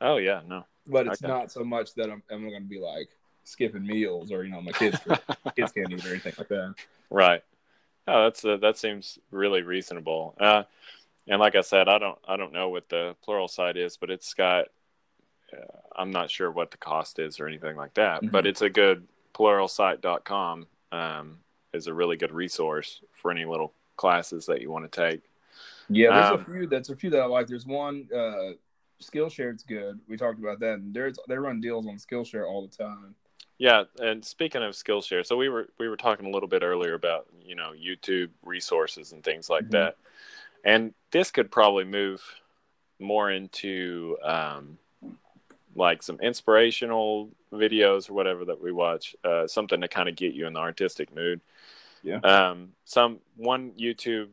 [0.00, 1.28] oh yeah no But it's Okay.
[1.32, 3.08] not so much that I'm I'm going to be like
[3.44, 5.00] skipping meals or you know my kids
[5.56, 6.74] kids can't eat or anything like that.
[7.10, 7.44] right
[8.08, 10.64] oh that's uh, that seems really reasonable uh
[11.28, 14.34] and like i said i don't i don't know what the Pluralsite is but it's
[14.34, 14.66] got
[15.52, 18.32] uh, i'm not sure what the cost is or anything like that Mhm.
[18.32, 21.38] but it's a good pluralsite.com um
[21.72, 25.20] is a really good resource for any little classes that you want to take
[25.88, 26.66] Yeah, there's Um, a few.
[26.66, 27.46] That's a few that I like.
[27.46, 28.52] There's one uh,
[29.00, 30.00] Skillshare's good.
[30.08, 33.14] We talked about that, and there's they run deals on Skillshare all the time.
[33.58, 36.94] Yeah, and speaking of Skillshare, so we were we were talking a little bit earlier
[36.94, 39.70] about you know YouTube resources and things like Mhm.
[39.72, 39.96] that,
[40.64, 42.22] and this could probably move
[42.98, 44.78] more into um,
[45.76, 50.34] like some inspirational videos or whatever that we watch, uh, something to kind of get
[50.34, 51.40] you in the artistic mood.
[52.02, 52.18] Yeah.
[52.18, 54.28] Um, some one YouTube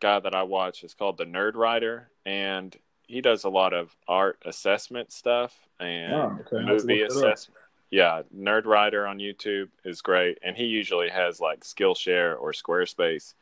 [0.00, 4.38] guy that I watch is called the Nerdwriter, and he does a lot of art
[4.44, 6.56] assessment stuff and Oh, okay.
[6.58, 7.34] I'll have to movie look that up.
[7.34, 7.58] assessment.
[7.90, 13.32] Yeah, Nerdwriter on YouTube is great, and he usually has like Skillshare or Squarespace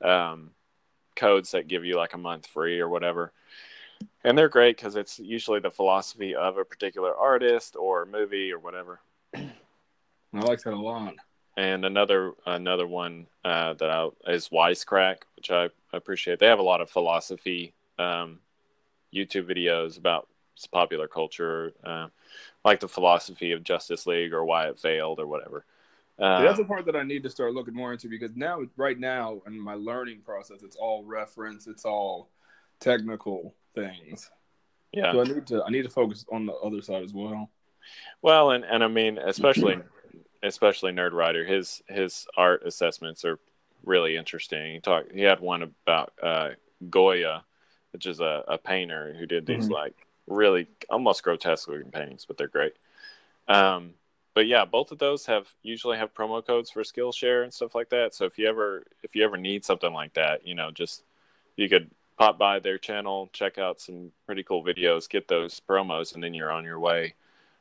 [0.00, 0.50] um,
[1.16, 3.32] codes that give you like a month free or whatever,
[4.24, 8.58] and they're great because it's usually the philosophy of a particular artist or movie or
[8.58, 9.00] whatever.
[9.34, 9.50] I
[10.32, 11.14] like that a lot.
[11.56, 16.38] And another another one uh, that I, is Wisecrack, which I appreciate.
[16.38, 18.38] They have a lot of philosophy um,
[19.12, 20.28] YouTube videos about
[20.72, 22.08] popular culture, uh,
[22.64, 25.64] like the philosophy of Justice League or why it failed or whatever.
[26.18, 28.98] Uh, that's the part that I need to start looking more into because now, right
[28.98, 32.28] now, in my learning process, it's all reference, it's all
[32.78, 34.30] technical things.
[34.92, 35.12] yeah.
[35.12, 37.50] So I need to I need to focus on the other side as well.
[38.22, 39.78] Well, and and I mean, especially
[40.42, 43.38] especially Nerdwriter, his his art assessments are
[43.84, 44.74] really interesting.
[44.74, 45.12] He talked.
[45.12, 46.50] He had one about uh,
[46.88, 47.44] Goya,
[47.92, 49.72] which is a, a painter who did these Mhm.
[49.72, 52.74] like really almost grotesque looking paintings, but they're great.
[53.48, 53.94] Um,
[54.34, 57.88] but yeah, both of those have usually have promo codes for Skillshare and stuff like
[57.90, 58.14] that.
[58.14, 61.02] So if you ever if you ever need something like that, you know, just
[61.56, 66.14] you could pop by their channel, check out some pretty cool videos, get those promos,
[66.14, 67.14] and then you're on your way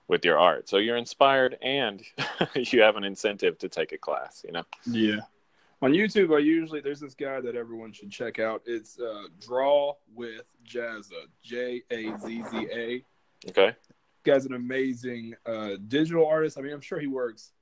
[0.10, 0.68] with your art.
[0.68, 2.04] So you're inspired and
[2.56, 4.64] you have an incentive to take a class, you know?
[4.86, 5.22] Yeah.
[5.82, 8.62] On YouTube, I usually there's this guy that everyone should check out.
[8.66, 13.04] It's uh, Draw with Jazza, J A Z Z A.
[13.48, 13.74] Okay.
[14.26, 16.58] Guy's an amazing uh, digital artist.
[16.58, 17.54] I mean, I'm sure he works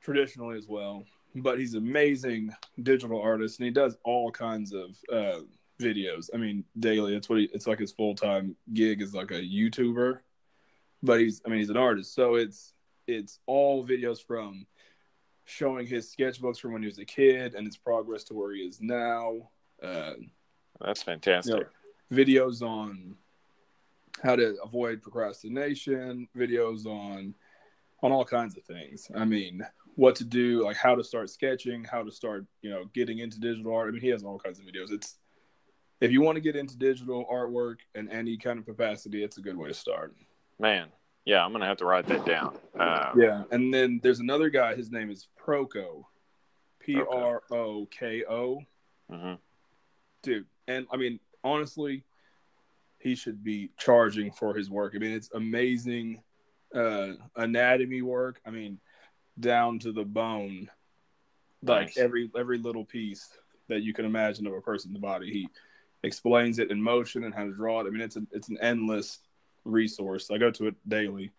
[0.00, 4.96] traditionally as well, but he's an amazing digital artist, and he does all kinds of
[5.12, 5.40] uh,
[5.80, 6.30] videos.
[6.32, 7.16] I mean, daily.
[7.16, 10.18] It's what he, it's like his full time gig is like a YouTuber,
[11.02, 12.74] but he's I mean he's an artist, so it's
[13.06, 14.66] it's all videos from
[15.44, 18.60] showing his sketchbooks from when he was a kid and his progress to where he
[18.60, 19.50] is now.
[19.82, 20.14] Uh,
[20.80, 21.54] That's fantastic.
[21.54, 23.16] you know, videos on
[24.22, 27.34] how to avoid procrastination, videos on
[28.02, 29.10] on all kinds of things.
[29.14, 29.62] I mean,
[29.96, 33.40] what to do, like how to start sketching, how to start, you know, getting into
[33.40, 33.88] digital art.
[33.88, 34.90] I mean, he has all kinds of videos.
[34.92, 35.18] It's
[36.00, 39.40] if you want to get into digital artwork in any kind of capacity, it's a
[39.40, 40.14] good way to start.
[40.58, 40.88] Man.
[41.26, 42.54] Yeah, I'm going to have to write that down.
[42.78, 44.74] Uh, Yeah, and then there's another guy.
[44.74, 46.04] His name is Proko,
[46.80, 48.60] P R O K O.
[49.10, 49.38] mhm.
[50.22, 50.44] dude.
[50.68, 52.04] And I mean, honestly,
[52.98, 54.92] he should be charging for his work.
[54.94, 56.22] I mean, it's amazing
[56.74, 58.40] uh, anatomy work.
[58.46, 58.78] I mean,
[59.40, 60.70] down to the bone,
[61.62, 61.96] like Nice.
[61.96, 63.28] every every little piece
[63.68, 65.30] that you can imagine of a person's body.
[65.32, 65.48] He
[66.04, 67.86] explains it in motion and how to draw it.
[67.86, 69.20] I mean, it's a, it's an endless
[69.64, 70.30] resource.
[70.30, 71.30] I go to it daily.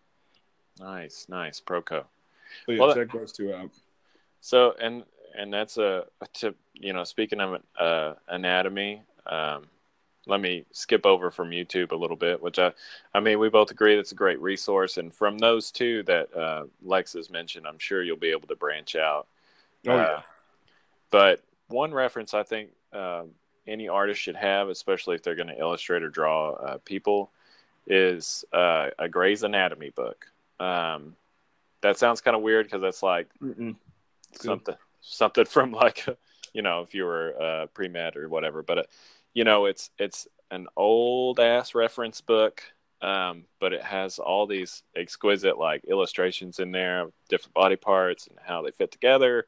[0.80, 1.60] Nice, nice.
[1.60, 2.04] Proko.
[2.66, 3.70] So yeah, Well, check those two out.
[4.40, 5.04] So and
[5.36, 9.02] and that's a to you know speaking of uh, anatomy.
[9.26, 9.64] Um,
[10.28, 12.72] let me skip over from YouTube a little bit, which I
[13.14, 16.64] I mean we both agree that's a great resource, and from those two that uh,
[16.82, 19.26] Lex has mentioned, I'm sure you'll be able to branch out.
[19.86, 20.22] Oh, yeah.
[21.10, 23.30] But one reference I think um,
[23.66, 27.30] any artist should have, especially if they're going to illustrate or draw uh, people,
[27.86, 30.26] is uh, a Gray's Anatomy book.
[30.60, 31.16] Um,
[31.82, 33.76] that sounds kind of weird because that's like Mm-mm.
[34.30, 34.46] It's good.
[34.48, 36.06] something something from like
[36.52, 38.62] you know if you were uh, pre med or whatever.
[38.62, 38.82] But uh,
[39.34, 42.62] you know it's it's an old ass reference book.
[43.02, 48.26] Um, but it has all these exquisite like illustrations in there of different body parts
[48.26, 49.46] and how they fit together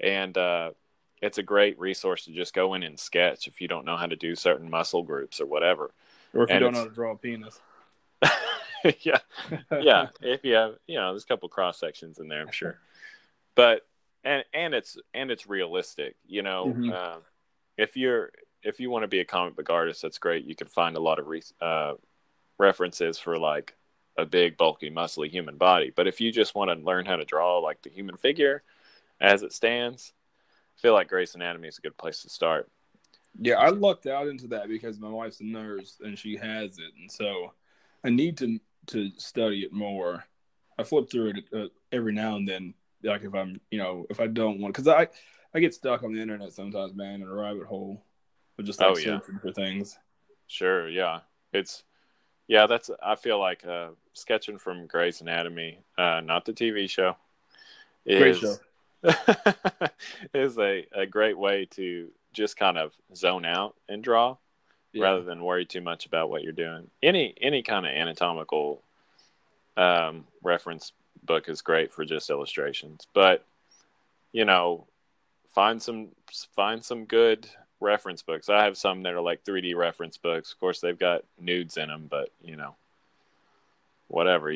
[0.00, 0.70] and uh,
[1.20, 4.06] it's a great resource to just go in and sketch if you don't know how
[4.06, 5.90] to do certain muscle groups or whatever.
[6.34, 7.60] Or if you don't know how to draw a penis.
[9.00, 9.18] yeah,
[9.80, 10.06] yeah.
[10.20, 12.78] If you have, you know, there's a couple cross sections in there, I'm sure.
[13.54, 13.86] But
[14.24, 16.16] and and it's and it's realistic.
[16.26, 16.92] You know, Mhm.
[16.92, 17.20] uh,
[17.76, 18.30] if you're
[18.62, 20.44] if you want to be a comic book artist, that's great.
[20.44, 21.94] You can find a lot of re- uh,
[22.58, 23.74] references for like
[24.16, 25.92] a big, bulky, muscly human body.
[25.94, 28.64] But if you just want to learn how to draw like the human figure
[29.20, 30.12] as it stands,
[30.80, 32.70] feel like Gray's Anatomy is a good place to start.
[33.40, 36.92] Yeah, I lucked out into that because my wife's a nurse and she has it,
[36.98, 37.52] and so
[38.04, 40.24] I need to to study it more.
[40.78, 44.20] I flip through it uh, every now and then, like if I'm, you know, if
[44.20, 45.08] I don't want, because I
[45.54, 48.02] I get stuck on the internet sometimes, man, in a rabbit hole
[48.58, 49.18] of just like Oh, yeah.
[49.18, 49.98] searching for things.
[50.46, 51.20] Sure, yeah.
[51.52, 51.84] It's
[52.48, 57.16] yeah, that's I feel like uh sketching from Gray's Anatomy, uh not the TV show.
[58.06, 58.56] Great Is show.
[60.34, 64.36] is a, a great way to just kind of zone out and draw
[64.92, 65.04] Yeah.
[65.04, 66.90] rather than worry too much about what you're doing.
[67.02, 68.82] Any any kind of anatomical
[69.76, 70.92] um reference
[71.24, 73.06] book is great for just illustrations.
[73.14, 73.44] But
[74.32, 74.86] you know,
[75.54, 76.08] find some
[76.54, 77.48] find some good
[77.80, 78.48] reference books.
[78.48, 80.52] I have some that are like 3D reference books.
[80.52, 82.74] Of course, they've got nudes in them, but you know,
[84.08, 84.52] whatever.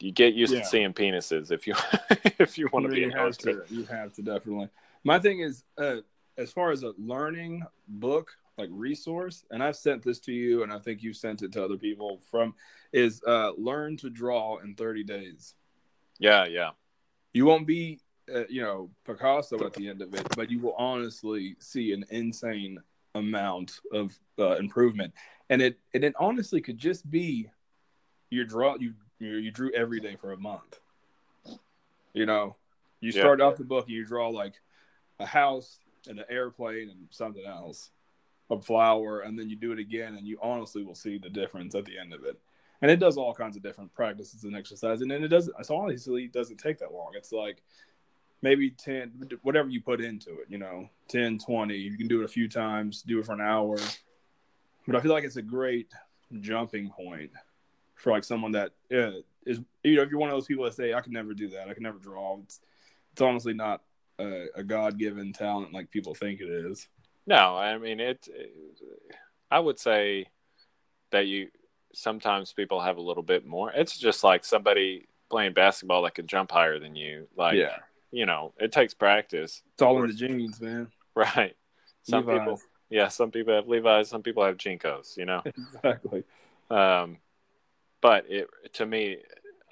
[0.00, 0.60] You, get used Yeah.
[0.60, 1.74] to seeing penises if you
[2.38, 4.68] if you want to be you an have to, you have to definitely.
[5.04, 5.96] My thing is, uh,
[6.38, 10.72] as far as a learning book like resource, and I've sent this to you, and
[10.72, 12.54] I think you've sent it to other people from,
[12.92, 15.54] is uh, learn to draw in 30 days.
[16.18, 16.70] Yeah, yeah,
[17.32, 18.00] You won't be,
[18.34, 22.04] uh, you know, Picasso at the end of it, but you will honestly see an
[22.10, 22.78] insane
[23.14, 25.14] amount of uh, improvement,
[25.48, 27.50] and it and it honestly could just be
[28.30, 30.80] your draw you you, you drew every day for a month.
[32.12, 32.56] You know,
[33.02, 33.20] You Yeah.
[33.22, 34.60] start off the book and you draw like
[35.20, 37.92] a house and an airplane and something else,
[38.50, 41.74] a flower, and then you do it again, and you honestly will see the difference
[41.74, 42.38] at the end of it.
[42.82, 45.54] And it does all kinds of different practices and exercises, and then it doesn't.
[45.58, 47.12] It's honestly it doesn't take that long.
[47.14, 47.62] It's like
[48.42, 52.24] maybe 10 whatever you put into it you know 10 20 you can do it
[52.24, 53.76] a few times do it for an hour
[54.86, 55.88] but i feel like it's a great
[56.40, 57.30] jumping point
[58.00, 59.12] for like someone that uh,
[59.46, 61.48] is you know if you're one of those people that say i can never do
[61.48, 62.60] that i can never draw it's,
[63.12, 63.82] it's honestly not
[64.18, 66.88] a, a god-given talent like people think it is
[67.26, 68.28] No, I mean it.
[69.50, 70.26] I would say
[71.10, 71.48] that you
[71.92, 73.72] sometimes people have a little bit more.
[73.72, 77.28] It's just like somebody playing basketball that can jump higher than you.
[77.36, 77.76] Like, yeah
[78.10, 81.56] you know, it takes practice, it's all in the genes man right?
[82.02, 82.40] Some Levi's.
[82.40, 85.16] people, yeah, some people have Levi's, some people have JNCOs.
[85.16, 86.24] You know, exactly
[86.70, 87.18] um,
[88.00, 89.18] but it to me,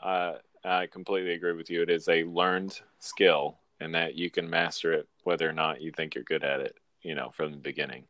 [0.02, 1.82] uh, I completely agree with you.
[1.82, 5.92] It is a learned skill, and that you can master it whether or not you
[5.92, 6.76] think you're good at it.
[7.02, 8.04] You know, from the beginning.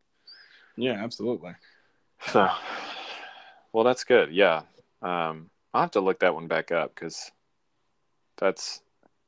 [0.77, 1.51] yeah absolutely
[2.27, 2.49] So,
[3.71, 4.31] well, that's good.
[4.33, 4.63] Yeah.
[5.01, 7.31] Um, I'll have to look that one back up because
[8.37, 8.81] that's,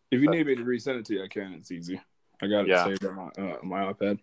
[0.09, 2.01] if you need me to resend it to you i can it's easy
[2.41, 2.85] i got it Yeah.
[2.85, 4.19] saved on my, uh, my ipad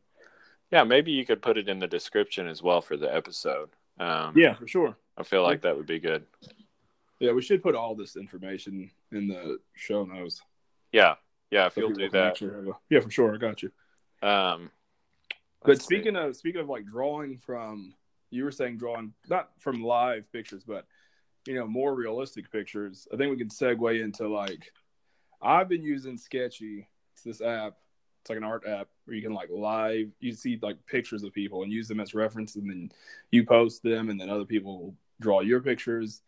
[0.70, 3.70] yeah, maybe you could put it in the description as well for the episode.
[3.98, 6.24] Um, yeah for sure I feel like that would be good.
[7.18, 10.40] Yeah, we should put all this information in the show notes.
[10.92, 11.16] Yeah.
[11.50, 11.66] Yeah.
[11.66, 12.40] If so you'll do that.
[12.40, 13.34] a- yeah, for sure.
[13.34, 13.70] I got you.
[14.22, 14.70] Um,
[15.60, 15.96] But let's see.
[15.96, 17.94] speaking of speaking of like drawing from,
[18.30, 20.86] you were saying drawing not from live pictures, but
[21.46, 23.08] you know more realistic pictures.
[23.12, 24.72] I think we can segue into like
[25.42, 26.86] I've been using Sketchy.
[27.14, 27.74] It's this app.
[28.20, 30.10] It's like an art app where you can like live.
[30.20, 32.92] You see like pictures of people and use them as reference, and then
[33.32, 36.22] you post them, and then other people will draw your pictures.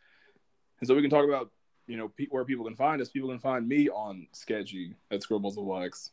[0.81, 1.51] And so we can talk about
[1.87, 3.11] you know pe- where people can find us.
[3.11, 6.11] People can find me on Sketchy at Scribbles of Lex.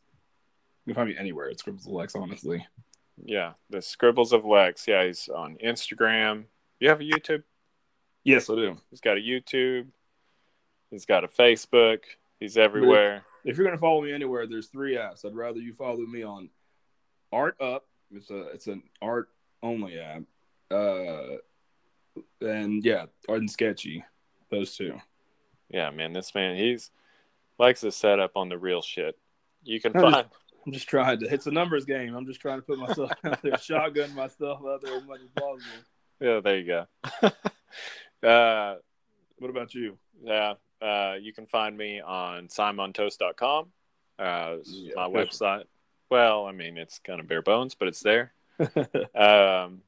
[0.85, 2.65] You can find me anywhere at Scribbles of Lex, honestly.
[3.23, 4.87] yeah, the Scribbles of Lex.
[4.87, 5.05] Yeah.
[5.05, 6.45] He's on Instagram.
[6.79, 7.43] You have a YouTube?
[8.23, 8.77] Yes, I do.
[8.89, 9.87] He's got a YouTube.
[10.91, 11.99] He's got a Facebook.
[12.39, 13.23] He's everywhere.
[13.43, 15.25] If you're gonna follow me anywhere, there's three apps.
[15.25, 16.49] I'd rather you follow me on
[17.31, 17.85] Art Up.
[18.11, 19.29] It's a it's an art
[19.63, 20.23] only app.
[20.69, 21.37] Uh,
[22.41, 24.03] and yeah, Art and Sketchy.
[24.51, 24.97] Those two.
[25.69, 26.13] Yeah, man.
[26.13, 26.91] This man, he's
[27.59, 29.17] likes to set up on the real shit.
[29.63, 30.15] You can I'm find.
[30.15, 30.27] just-
[30.65, 31.33] I'm just trying to.
[31.33, 32.13] It's a numbers game.
[32.13, 35.29] I'm just trying to put myself out there, shotgun myself out there as much as
[35.29, 35.61] possible.
[36.19, 36.85] Yeah, there you go.
[38.27, 38.75] uh,
[39.37, 39.97] What about you?
[40.23, 43.67] yeah, uh, you can find me on simontoast.com.
[44.19, 45.63] Uh, it's Yeah, my website.
[46.09, 48.33] Well, I mean, it's kind of bare bones, but it's there.
[49.15, 49.81] um,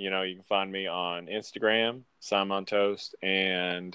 [0.00, 3.94] you know, you can find me on Instagram, Simon Toast, and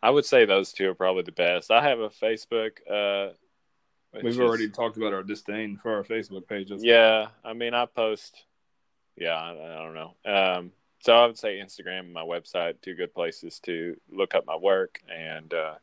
[0.00, 1.72] I would say those two are probably the best.
[1.72, 2.78] I have a Facebook.
[2.88, 3.32] Uh,
[4.14, 6.84] We've is- already talked about our disdain for our Facebook pages.
[6.84, 8.44] Yeah, I mean, I post.
[9.16, 10.14] Yeah, I, I don't know.
[10.24, 14.46] Um, so I would say Instagram and my website two good places to look up
[14.46, 15.74] my work and uh,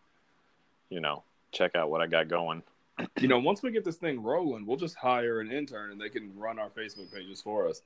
[0.89, 2.63] you know check out what I got going.
[3.19, 6.07] You know, once we get this thing rolling, we'll just hire an intern and they
[6.07, 7.81] can run our Facebook pages for us.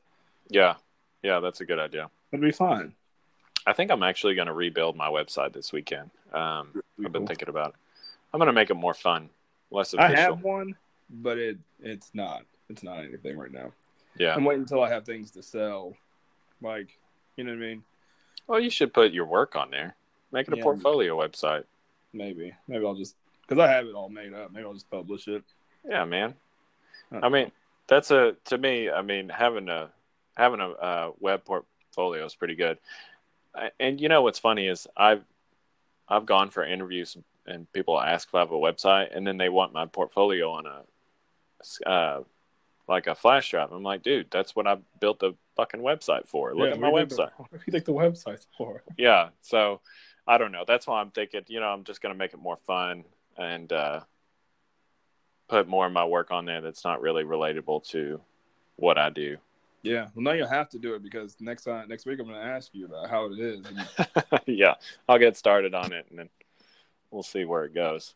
[0.49, 0.75] Yeah,
[1.23, 2.09] yeah, that's a good idea.
[2.31, 2.93] It'd be fine.
[3.67, 6.09] I think I'm actually going to rebuild my website this weekend.
[6.33, 7.75] Um, I've been thinking about it.
[8.33, 9.29] I'm going to make it more fun,
[9.71, 10.15] less official.
[10.15, 10.75] I have one,
[11.09, 12.43] but it it's not.
[12.69, 13.71] It's not anything right now.
[14.17, 14.35] Yeah.
[14.35, 15.95] I'm waiting until I have things to sell.
[16.61, 16.97] Like,
[17.35, 17.83] you know what I mean?
[18.47, 19.95] Well, you should put your work on there.
[20.31, 20.63] Make it a Yeah.
[20.63, 21.63] portfolio website.
[22.13, 22.53] Maybe.
[22.67, 24.51] Maybe I'll just because I have it all made up.
[24.51, 25.43] Maybe I'll just publish it.
[25.87, 26.35] Yeah, man.
[27.11, 27.51] Uh, I mean,
[27.87, 28.89] that's a to me.
[28.89, 29.89] I mean, having a
[30.39, 32.79] having a uh, web portfolio is pretty good.
[33.79, 35.23] And you know what's funny is I've
[36.07, 39.49] I've gone for interviews and people ask if I have a website, and then they
[39.49, 42.23] want my portfolio on a uh,
[42.87, 43.71] like a flash drive.
[43.71, 46.55] I'm like, dude, that's what I built the fucking website for.
[46.55, 47.33] Look Yeah, at my what do you think website.
[47.37, 48.83] What do you think the website's for?
[48.97, 49.81] Yeah, so
[50.25, 50.63] I don't know.
[50.65, 51.41] That's why I'm thinking.
[51.47, 53.03] You know, I'm just gonna make it more fun
[53.37, 54.01] and uh,
[55.49, 58.21] put more of my work on there that's not really relatable to
[58.75, 59.37] what I do.
[59.81, 60.07] Yeah.
[60.13, 62.45] Well, now you have to do it because next time, next week, I'm going to
[62.45, 63.65] ask you about how it is.
[64.45, 64.75] Yeah,
[65.07, 66.29] I'll get started on it and then
[67.11, 68.15] we'll see where it goes.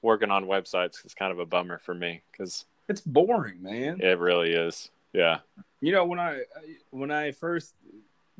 [0.00, 4.00] Working on websites is kind of a bummer for me because it's boring, man.
[4.00, 4.90] it really is.
[5.12, 5.38] Yeah,
[5.80, 6.40] You know, when I
[6.90, 7.74] when I first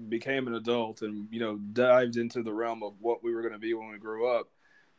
[0.09, 3.53] became an adult and you know dived into the realm of what we were going
[3.53, 4.49] to be when we grew up,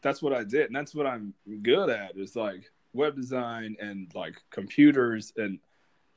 [0.03, 1.33] that's what I did, and that's what I'm
[1.63, 2.15] good at.
[2.15, 5.57] Is like web design and like computers and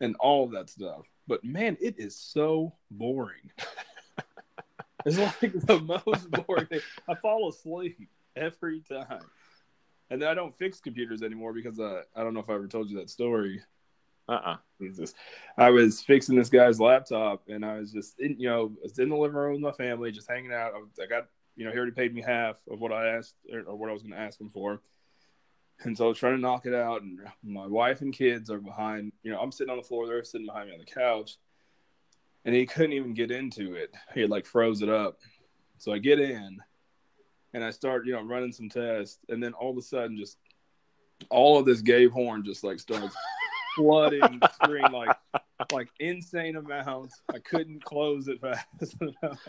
[0.01, 1.07] and all of that stuff.
[1.27, 3.51] But man, it is so boring.
[5.07, 6.81] it's like the most boring thing.
[7.09, 9.21] I fall asleep every time.
[10.11, 12.69] and then I don't fix computers anymore because uh, I don't know if I ever
[12.69, 13.63] told you that story.
[14.29, 14.57] Uh-uh.
[14.81, 15.15] Jesus.
[15.57, 19.17] I was fixing this guy's laptop and I was just in, you know, in the
[19.17, 20.73] living room with my family, just hanging out.
[20.75, 23.61] I, I got, you know, he already paid me half of what I asked or,
[23.61, 24.81] or what I was going to ask him for.
[25.83, 27.03] And so I was trying to knock it out.
[27.03, 30.07] And my wife and kids are behind, you know, I'm sitting on the floor.
[30.07, 31.37] They're sitting behind me on the couch.
[32.45, 33.93] And he couldn't even get into it.
[34.15, 35.19] He had like froze it up.
[35.79, 36.59] So I get in
[37.53, 39.19] and I start, you know, running some tests.
[39.29, 40.39] And then all of a sudden, just
[41.31, 43.15] all of this Gabe horn just like starts
[43.77, 45.17] flooding the screen like
[45.73, 47.23] like insane amounts.
[47.33, 49.49] I couldn't close it fast enough.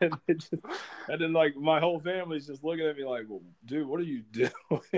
[0.00, 0.64] and, it just,
[1.08, 4.04] and then like my whole family's just looking at me like, well, dude, what are
[4.04, 4.50] you doing?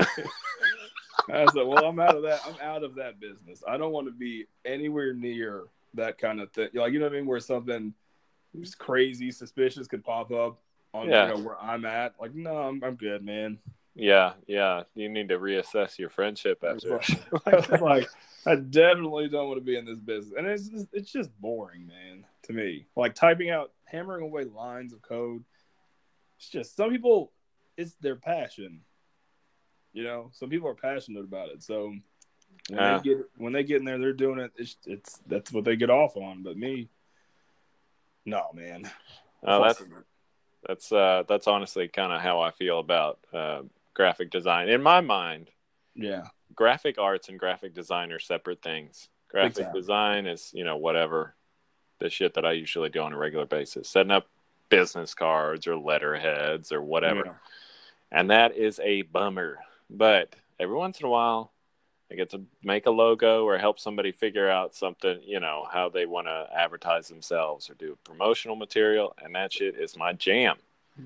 [1.31, 2.41] I was like, well, I'm out of that.
[2.47, 3.63] I'm out of that business.
[3.67, 6.69] I don't want to be anywhere near that kind of thing.
[6.75, 7.27] Like, you know what I mean?
[7.27, 7.93] Where something
[8.59, 10.59] just crazy, suspicious could pop up
[10.95, 11.29] on Yeah.
[11.29, 12.15] you know, where I'm at.
[12.21, 13.59] Like, no, I'm, I'm good, man.
[13.99, 14.85] Yeah, yeah.
[14.95, 17.01] You need to reassess your friendship after.
[17.47, 18.11] like, I like,
[18.47, 21.87] I definitely don't want to be in this business, and it's just, it's just boring,
[21.87, 22.25] man.
[22.45, 25.45] To me, like typing out, hammering away lines of code.
[26.39, 27.33] It's just some people,
[27.77, 28.83] it's their passion.
[29.93, 31.63] You know, some people are passionate about it.
[31.65, 31.95] So
[32.71, 32.99] when Yeah.
[32.99, 34.53] they get when they get in there, they're doing it.
[34.57, 36.45] It's it's that's what they get off on.
[36.45, 36.89] But me,
[38.25, 38.89] no, man.
[39.43, 39.83] Oh, that's
[40.67, 43.63] that's uh that's honestly kind of how I feel about uh,
[43.99, 44.69] graphic design.
[44.71, 45.51] In my mind,
[45.95, 46.23] yeah,
[46.55, 49.09] graphic arts and graphic design are separate things.
[49.29, 49.81] Graphic Exactly.
[49.81, 51.35] design is, you know, whatever
[51.99, 54.27] the shit that I usually do on a regular basis, setting up
[54.71, 57.23] business cards or letterheads or whatever.
[57.27, 57.35] Yeah.
[58.11, 59.59] And that is a bummer.
[59.91, 61.53] But every once in a while,
[62.11, 65.91] I get to make a logo or help somebody figure out something, you know, how
[65.91, 69.15] they want to advertise themselves or do promotional material.
[69.23, 70.57] And that shit is my jam.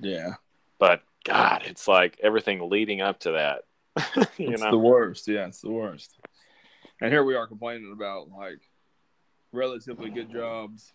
[0.00, 0.34] yeah.
[0.82, 3.62] But God, it's like everything leading up to that.
[4.36, 5.28] you it's know, the worst.
[5.28, 6.18] Yeah, it's the worst.
[7.00, 8.58] And here we are complaining about like
[9.52, 10.92] relatively good jobs.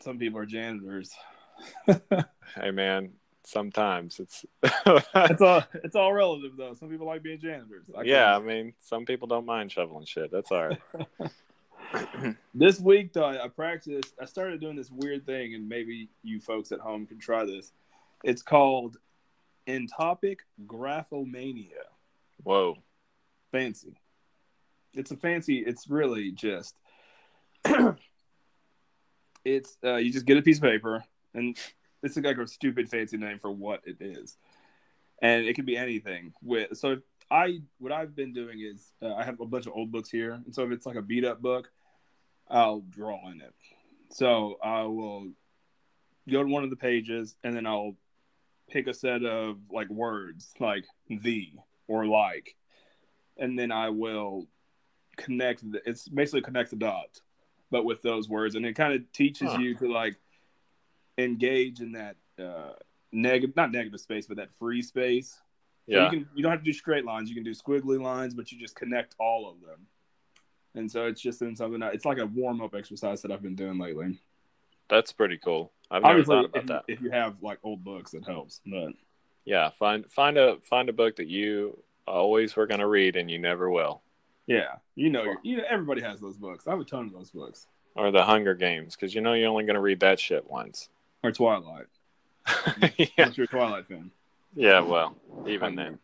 [0.00, 1.12] Some people are janitors.
[1.86, 3.10] hey man,
[3.44, 6.74] sometimes it's it's all it's all relative though.
[6.74, 7.86] Some people like being janitors.
[7.96, 8.34] I yeah.
[8.34, 10.32] I mean, some people don't mind shoveling shit.
[10.32, 10.80] That's all right.
[12.54, 14.14] This week though, I practiced.
[14.20, 17.72] I started doing this weird thing, and maybe you folks at home can try this.
[18.24, 18.96] It's called
[19.66, 21.84] Entoptic Graphomania.
[22.42, 22.78] Whoa.
[23.52, 23.96] fancy.
[24.94, 25.58] It's a fancy.
[25.58, 26.74] It's really just.
[29.44, 31.04] it's uh, you just get a piece of paper,
[31.34, 31.56] and
[32.02, 34.36] it's like a stupid fancy name for what it is,
[35.20, 36.32] and it can be anything.
[36.42, 36.98] With so
[37.30, 40.32] I what I've been doing is uh, I have a bunch of old books here,
[40.32, 41.70] and so if it's like a beat up book,
[42.48, 43.54] I'll draw in it.
[44.10, 45.30] So I will
[46.28, 47.96] go to one of the pages, and then I'll
[48.70, 51.52] pick a set of like words like the
[51.88, 52.56] or like
[53.36, 54.46] and then I will
[55.16, 55.70] connect.
[55.70, 57.22] The, it's basically connect the dots,
[57.70, 59.58] but with those words, and it kind of teaches Huh.
[59.58, 60.16] you to like
[61.18, 62.72] engage in that uh,
[63.10, 65.40] negative, not negative space, but that free space.
[65.90, 66.04] So Yeah.
[66.04, 67.28] you can you don't have to do straight lines.
[67.28, 69.86] You can do squiggly lines, but you just connect all of them.
[70.74, 71.80] And so it's just in something.
[71.80, 74.18] That, it's like a warm up exercise that I've been doing lately.
[74.92, 75.72] That's pretty cool.
[75.90, 76.84] I've never Obviously, thought about if, that.
[76.86, 78.60] if you have like old books, it helps.
[78.66, 78.92] But
[79.46, 83.30] Yeah, find find a find a book that you always were going to read and
[83.30, 84.02] you never will,
[84.46, 86.66] yeah, you know, you know, everybody has those books.
[86.66, 87.66] I have a ton of those books.
[87.94, 90.88] or The Hunger Games, because you know you're only going to read that shit once.
[91.22, 91.86] Or Twilight.
[92.98, 94.10] yeah, Unless you're a Twilight fan.
[94.54, 94.80] yeah.
[94.80, 95.16] Well,
[95.46, 95.98] even then,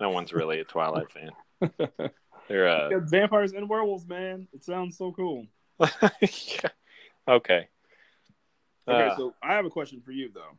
[0.00, 1.30] no one's really a Twilight fan.
[2.48, 4.46] They're uh, vampires and werewolves, man.
[4.54, 5.46] It sounds so cool.
[6.20, 6.68] yeah.
[7.26, 7.68] okay.
[8.88, 10.56] Okay, Uh, so I have a question for you though.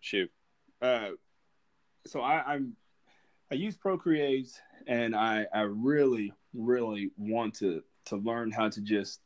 [0.00, 0.30] shoot.
[0.80, 1.10] Uh,
[2.06, 2.76] so I, I'm
[3.50, 4.50] I use Procreate,
[4.86, 9.20] and I I really really want to to learn how to just.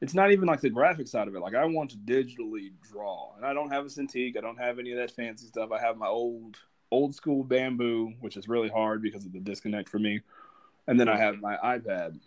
[0.00, 1.40] It's not even like the graphic side of it.
[1.40, 4.36] Like I want to digitally draw, and I don't have a Cintiq.
[4.36, 5.72] I don't have any of that fancy stuff.
[5.72, 6.56] I have my old
[6.90, 10.20] old school bamboo, which is really hard because of the disconnect for me.
[10.86, 12.18] And then I have my iPad.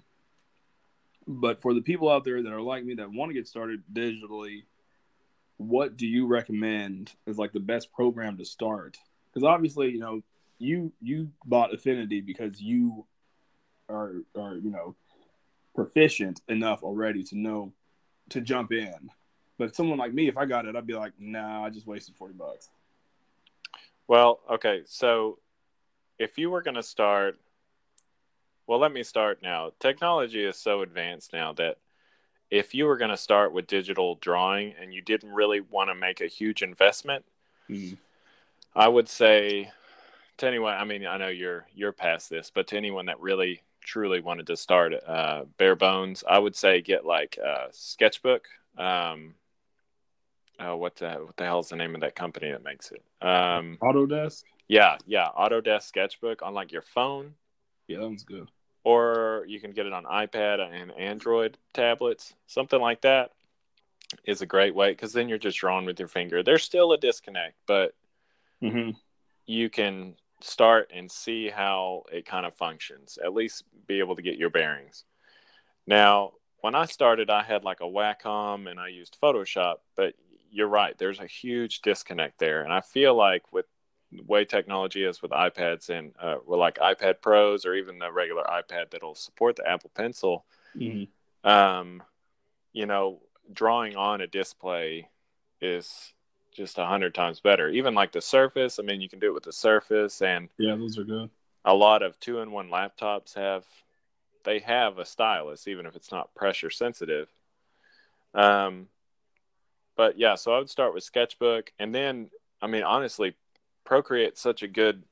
[1.27, 3.81] But for the people out there that are like me that want to get started
[3.91, 4.63] digitally,
[5.61, 8.97] what do you recommend is like the best program to start?
[9.33, 10.21] Because obviously, you know,
[10.57, 13.05] you you bought Affinity because you
[13.89, 14.95] are are you know
[15.75, 17.73] proficient enough already to know
[18.29, 19.09] to jump in.
[19.57, 22.15] But someone like me, if I got it, I'd be like, nah, I just wasted
[22.15, 22.69] forty bucks.
[24.07, 24.81] Well, okay.
[24.85, 25.39] So
[26.19, 27.39] if you were going to start,
[28.67, 29.71] well, let me start now.
[29.79, 31.77] Technology is so advanced now that
[32.51, 35.95] if you were going to start with digital drawing and you didn't really want to
[35.95, 37.23] make a huge investment,
[38.75, 39.71] I would say
[40.37, 43.61] to anyone, I mean, I know you're you're past this, but to anyone that really
[43.79, 48.47] truly wanted to start uh, bare bones, I would say get like uh, Sketchbook.
[48.77, 49.35] Um,
[50.59, 53.03] oh, what the what the hell is the name of that company that makes it?
[53.25, 54.43] Um, Autodesk.
[54.67, 57.33] yeah, yeah, Autodesk Sketchbook on like your phone,
[57.87, 58.49] Yeah, that one's good.
[58.83, 63.31] Or you can get it on iPad and Android tablets, something like that.
[64.25, 66.43] Is a great way because then you're just drawing with your finger.
[66.43, 67.93] There's still a disconnect, but
[68.61, 68.91] Mm-hmm.
[69.45, 74.21] you can start and see how it kind of functions, at least be able to
[74.21, 75.05] get your bearings.
[75.87, 80.13] Now, when I started, I had like a Wacom and I used Photoshop, but
[80.51, 82.63] you're right, there's a huge disconnect there.
[82.63, 83.65] And I feel like with
[84.27, 88.43] way technology is with iPads and uh, well, like iPad Pros or even the regular
[88.43, 90.45] iPad that'll support the Apple Pencil,
[90.77, 91.49] Mm-hmm.
[91.49, 92.01] um,
[92.73, 93.19] you know,
[93.51, 95.09] drawing on a display
[95.59, 96.13] is
[96.53, 97.69] just a hundred times better.
[97.69, 100.75] Even like the Surface, I mean, you can do it with the Surface, and Yeah,
[100.75, 101.29] those are good.
[101.65, 103.65] a lot of two-in-one laptops have
[104.43, 107.27] they have a stylus, even if it's not pressure sensitive.
[108.33, 108.87] Um,
[109.95, 112.29] but yeah, so I would start with Sketchbook, and then
[112.61, 113.35] I mean, honestly,
[113.85, 115.03] Procreate's such a good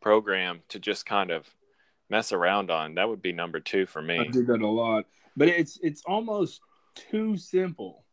[0.00, 1.48] program to just kind of
[2.08, 2.94] mess around on.
[2.94, 4.18] That would be number two for me.
[4.18, 5.04] I do that a lot,
[5.36, 6.60] but it's it's almost
[6.94, 8.04] too simple.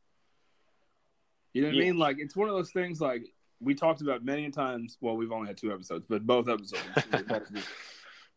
[1.53, 1.97] You know what I mean?
[1.97, 3.01] Like it's one of those things.
[3.01, 3.23] Like
[3.59, 4.97] we talked about many times.
[5.01, 6.83] Well, we've only had two episodes, but both episodes.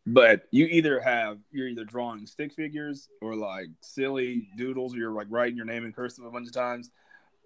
[0.07, 5.12] but you either have you're either drawing stick figures or like silly doodles, or you're
[5.12, 6.90] like writing your name in cursive a bunch of times,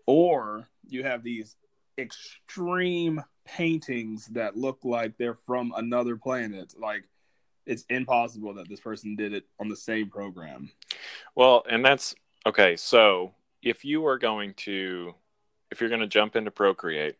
[0.06, 1.56] or you have these
[1.98, 6.74] extreme paintings that look like they're from another planet.
[6.78, 7.04] Like
[7.66, 10.70] it's impossible that this person did it on the same program.
[11.34, 12.14] Well, and that's
[12.46, 12.76] okay.
[12.76, 13.32] So
[13.62, 15.14] if you are going to,
[15.70, 17.16] if you're going to jump into Procreate,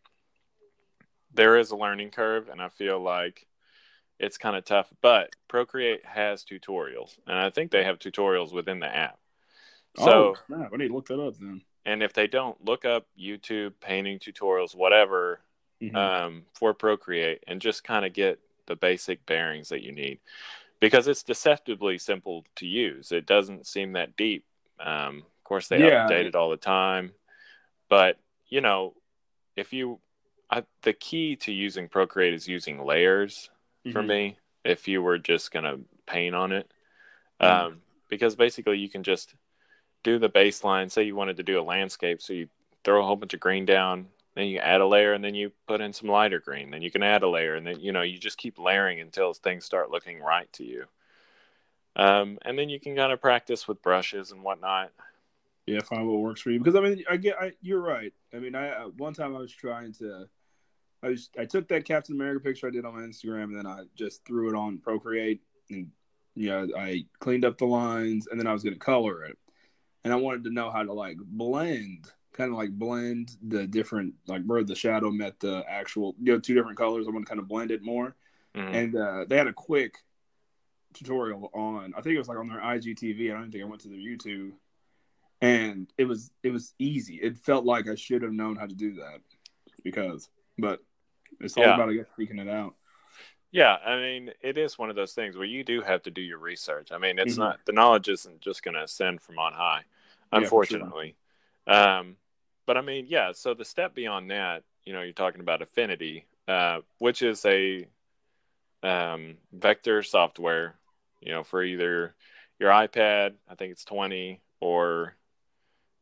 [1.32, 3.46] there is a learning curve, and I feel like
[4.20, 4.92] it's kind of tough.
[5.02, 9.18] But Procreate has tutorials, and I think they have tutorials within the app.
[9.96, 10.70] So, oh, snap.
[10.72, 11.62] I need to look that up then.
[11.84, 15.40] And if they don't, look up YouTube painting tutorials, whatever,
[15.82, 15.94] Mhm.
[15.96, 20.18] um, for Procreate and just kind of get the basic bearings that you need
[20.80, 23.12] because it's deceptively simple to use.
[23.12, 24.44] It doesn't seem that deep.
[24.80, 26.06] Um, of course, they Yeah.
[26.06, 27.12] update it all the time,
[27.88, 28.18] but
[28.48, 28.94] you know,
[29.56, 30.00] if you,
[30.50, 33.50] I, the key to using Procreate is using layers
[33.92, 34.06] for Mhm.
[34.06, 34.38] me.
[34.64, 36.72] If you were just gonna paint on it,
[37.40, 37.46] Mhm.
[37.46, 39.34] um, because basically you can just
[40.04, 40.90] do the baseline.
[40.90, 42.48] Say you wanted to do a landscape, so you
[42.84, 45.50] throw a whole bunch of green down, then you add a layer, and then you
[45.66, 46.70] put in some lighter green.
[46.70, 49.34] Then you can add a layer, and then you know you just keep layering until
[49.34, 50.84] things start looking right to you.
[51.96, 54.90] Um, and then you can kind of practice with brushes and whatnot.
[55.66, 56.58] Yeah, find what works for you.
[56.58, 58.12] Because I mean, I get, I, you're right.
[58.34, 60.26] I mean, I uh, one time I was trying to,
[61.02, 63.84] I was, I took that Captain America picture I did on Instagram, and then I
[63.96, 65.40] just threw it on Procreate,
[65.70, 65.90] and
[66.34, 69.38] you know, I cleaned up the lines, and then I was going to color it,
[70.04, 74.14] and I wanted to know how to like blend, kind of like blend the different,
[74.26, 77.06] like where the shadow met the actual, you know, two different colors.
[77.08, 78.14] I want to kind of blend it more,
[78.54, 78.74] Mhm.
[78.74, 79.98] and uh, they had a quick
[80.92, 83.80] tutorial on i think it was like on their igtv i don't think i went
[83.80, 84.52] to their youtube
[85.42, 88.76] and it was it was easy it felt like i should have known how to
[88.76, 89.18] do that
[89.82, 90.78] because but
[91.40, 91.74] it's all Yeah.
[91.74, 92.76] about i guess freaking it out
[93.50, 96.20] Yeah, I mean, it is one of those things where you do have to do
[96.20, 96.92] your research.
[96.92, 97.38] I mean, it's Mhm.
[97.38, 99.82] not the knowledge isn't just going to ascend from on high,
[100.34, 101.16] Yeah, unfortunately.
[101.66, 102.16] Um,
[102.66, 103.32] but I mean, yeah.
[103.32, 107.86] So the step beyond that, you know, you're talking about Affinity, uh, which is a
[108.82, 110.74] um, vector software,
[111.20, 112.14] you know, for either
[112.58, 115.14] your iPad, I think it's 20, or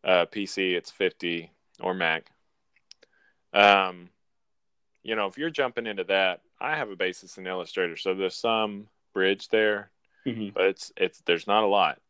[0.04, 2.30] uh, PC, it's 50, or Mac.
[3.52, 4.10] Um,
[5.02, 8.36] you know, if you're jumping into that, I have a basis in Illustrator, so there's
[8.36, 9.90] some bridge there,
[10.54, 12.00] but it's it's there's not a lot.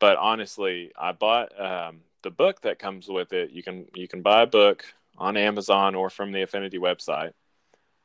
[0.00, 3.50] But honestly, I bought um, the book that comes with it.
[3.50, 4.84] You can you can buy a book
[5.16, 7.32] on Amazon or from the Affinity website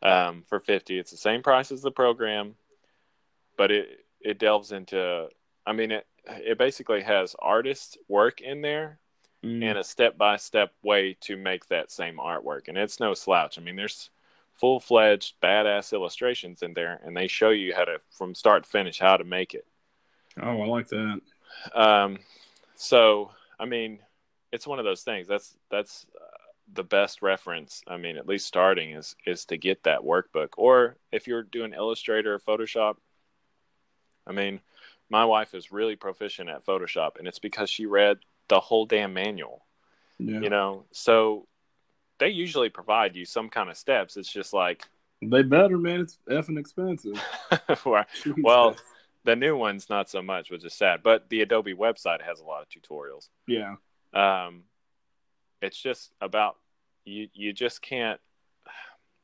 [0.01, 0.97] um, for fifty.
[0.97, 2.55] It's the same price as the program,
[3.57, 5.27] but it it delves into.
[5.65, 8.99] I mean, it it basically has artist work in there
[9.43, 9.61] Mm.
[9.61, 12.69] and a step by step way to make that same artwork.
[12.69, 13.59] And it's no slouch.
[13.59, 14.09] I mean, there's
[14.53, 18.69] full fledged badass illustrations in there, and they show you how to, from start to
[18.69, 19.67] finish, how to make it.
[20.41, 21.19] oh i like that
[21.73, 22.19] Um,
[22.75, 23.99] so, I mean,
[24.51, 25.27] it's one of those things.
[25.27, 26.37] That's that's uh,
[26.73, 27.81] the best reference.
[27.87, 30.49] I mean, at least starting is is to get that workbook.
[30.57, 32.95] Or if you're doing Illustrator or Photoshop,
[34.27, 34.59] I mean,
[35.09, 39.13] my wife is really proficient at Photoshop, and it's because she read the whole damn
[39.13, 39.63] manual
[40.19, 41.47] yeah you know so
[42.19, 44.83] they usually provide you some kind of steps it's just like
[45.21, 46.01] They better, man.
[46.01, 47.17] It's effing expensive.
[48.43, 48.75] Well,
[49.25, 51.01] the new one's not so much, which is sad.
[51.03, 53.29] But the Adobe website has a lot of tutorials.
[53.47, 53.75] yeah,
[54.13, 54.63] Um,
[55.61, 56.57] it's just about
[57.05, 57.27] you.
[57.33, 58.19] You just can't.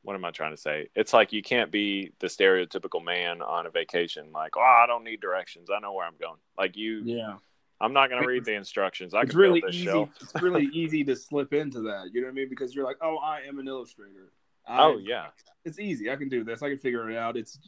[0.02, 0.88] What am I trying to say?
[0.94, 4.32] It's like you can't be the stereotypical man on a vacation.
[4.32, 5.68] Like, oh, I don't need directions.
[5.70, 6.38] I know where I'm going.
[6.56, 7.34] Like you, yeah.
[7.82, 9.12] I'm not going to read the instructions.
[9.12, 9.84] I it's can really easy.
[9.84, 10.08] shelf.
[10.18, 12.08] It's really easy to slip into that.
[12.14, 12.48] You know what I mean?
[12.48, 14.32] Because you're like, oh, I am an illustrator.
[14.66, 15.26] I, Oh yeah,
[15.66, 16.10] it's easy.
[16.10, 16.62] I can do this.
[16.62, 17.36] I can figure it out.
[17.36, 17.58] It's,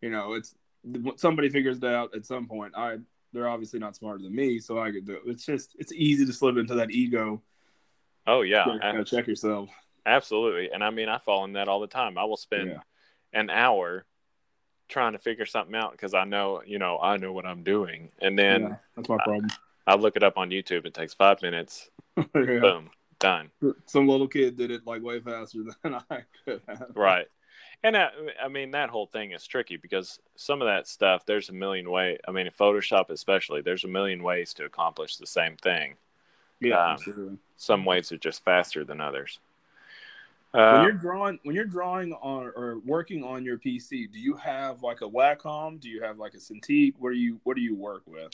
[0.00, 0.54] you know, it's
[1.16, 2.74] somebody figures it out at some point.
[2.76, 2.96] I
[3.32, 5.22] they're obviously not smarter than me, so I could do it.
[5.26, 7.42] It's just it's easy to slip into that ego.
[8.26, 9.68] oh yeah, You gotta check yourself.
[10.06, 10.70] absolutely.
[10.72, 12.16] And I mean, I fall in that all the time.
[12.18, 12.80] I will spend Yeah.
[13.32, 14.06] an hour
[14.88, 18.10] trying to figure something out because I know, you know, I know what I'm doing,
[18.20, 19.48] and then yeah, that's my problem.
[19.86, 20.86] I look it up on YouTube.
[20.86, 21.90] It takes five minutes.
[22.16, 22.22] yeah.
[22.34, 23.50] Boom, done.
[23.86, 26.92] Some little kid did it like way faster than I could have.
[26.94, 27.26] Right.
[27.82, 28.10] And I,
[28.42, 31.90] I mean that whole thing is tricky because some of that stuff there's a million
[31.90, 32.18] way.
[32.26, 35.96] I mean, in Photoshop especially, there's a million ways to accomplish the same thing.
[36.60, 37.38] Yeah, Um, absolutely.
[37.56, 39.40] Some ways are just faster than others.
[40.52, 44.34] when Uh, you're drawing when you're drawing on or working on your PC, do you
[44.36, 45.78] have like a Wacom?
[45.80, 46.94] Do you have like a Cintiq?
[46.98, 48.32] What do you what do you work with?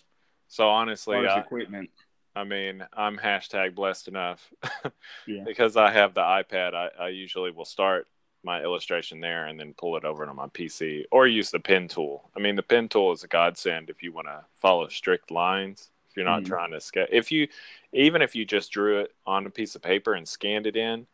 [0.48, 1.90] so honestly, I, equipment?
[2.36, 4.52] I mean, I'm hashtag blessed enough
[5.26, 5.44] Yeah.
[5.44, 6.74] because I have the iPad.
[6.74, 8.06] I, I usually will start
[8.44, 11.88] my illustration there and then pull it over to my PC or use the pen
[11.88, 12.28] tool.
[12.36, 15.90] I mean, the pen tool is a godsend if you want to follow strict lines.
[16.10, 16.46] If you're not Mhm.
[16.46, 17.48] trying to sketch, if you,
[17.92, 21.06] even if you just drew it on a piece of paper and scanned it in,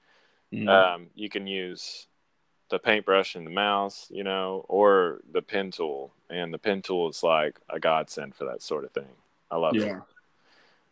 [0.53, 0.69] Mhm.
[0.69, 2.09] um, you can use
[2.71, 6.13] the paintbrush and the mouse, you know, or the pen tool.
[6.29, 9.09] And the pen tool is like a godsend for that sort of thing.
[9.51, 9.81] I love it.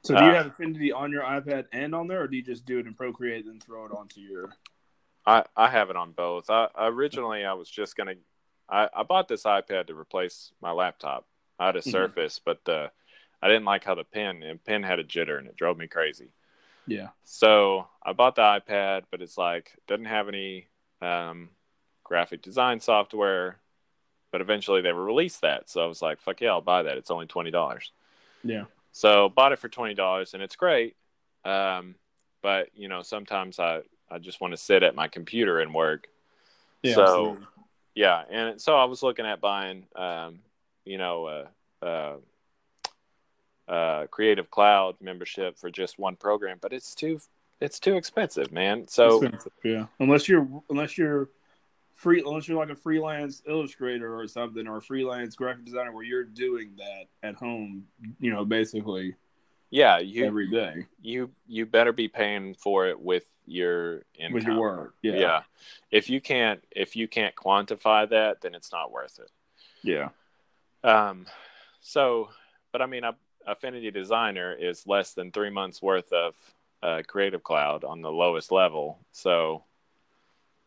[0.03, 2.43] So do you Uh, have Affinity on your iPad and on there, or do you
[2.43, 4.51] just do it in Procreate and throw it onto your?
[5.27, 6.49] I, I have it on both.
[6.51, 8.15] I originally I was just gonna
[8.69, 11.27] I, I bought this iPad to replace my laptop.
[11.59, 11.83] I had a.
[11.83, 12.89] Surface, but uh,
[13.43, 15.87] I didn't like how the pen and pen had a jitter and it drove me
[15.87, 16.29] crazy.
[16.87, 17.09] Yeah.
[17.25, 20.69] So I bought the iPad, but it's like doesn't have any
[21.03, 21.51] um,
[22.05, 23.59] graphic design software.
[24.33, 27.11] But eventually they released that, so I was like, "Fuck yeah, I'll buy that." It's
[27.11, 27.93] only twenty dollars.
[28.43, 28.65] Yeah.
[28.93, 30.97] So bought it for twenty dollars, and it's great.
[31.45, 31.95] Um,
[32.43, 36.09] but you know, sometimes I I just want to sit at my computer and work.
[36.83, 36.95] Yeah.
[36.95, 37.47] So- absolutely.
[37.97, 40.41] Yeah, and so I was looking at buying, um,
[40.85, 41.47] you know,
[41.83, 42.17] uh, uh,
[43.67, 47.21] uh, Creative Cloud membership for just one program, but it's too
[47.59, 48.87] it's too expensive, man.
[48.87, 51.31] So Expensive, yeah, unless you're unless you're
[51.95, 56.05] free, unless you're like a freelance illustrator or something, or a freelance graphic designer where
[56.05, 57.87] you're doing that at home,
[58.21, 59.15] you know, basically
[59.77, 64.33] yeah, you every day you you better be paying for it with your income.
[64.33, 64.95] with your work.
[65.03, 65.43] Yeah, yeah.
[65.91, 69.31] If you can't if you can't quantify that, then it's not worth it.
[69.83, 70.09] yeah,
[70.83, 71.27] Um,
[71.81, 72.31] so,
[72.73, 73.15] but I mean, a,
[73.47, 76.35] Affinity Designer is less than three months worth of
[76.83, 78.99] uh, Creative Cloud on the lowest level.
[79.13, 79.63] So,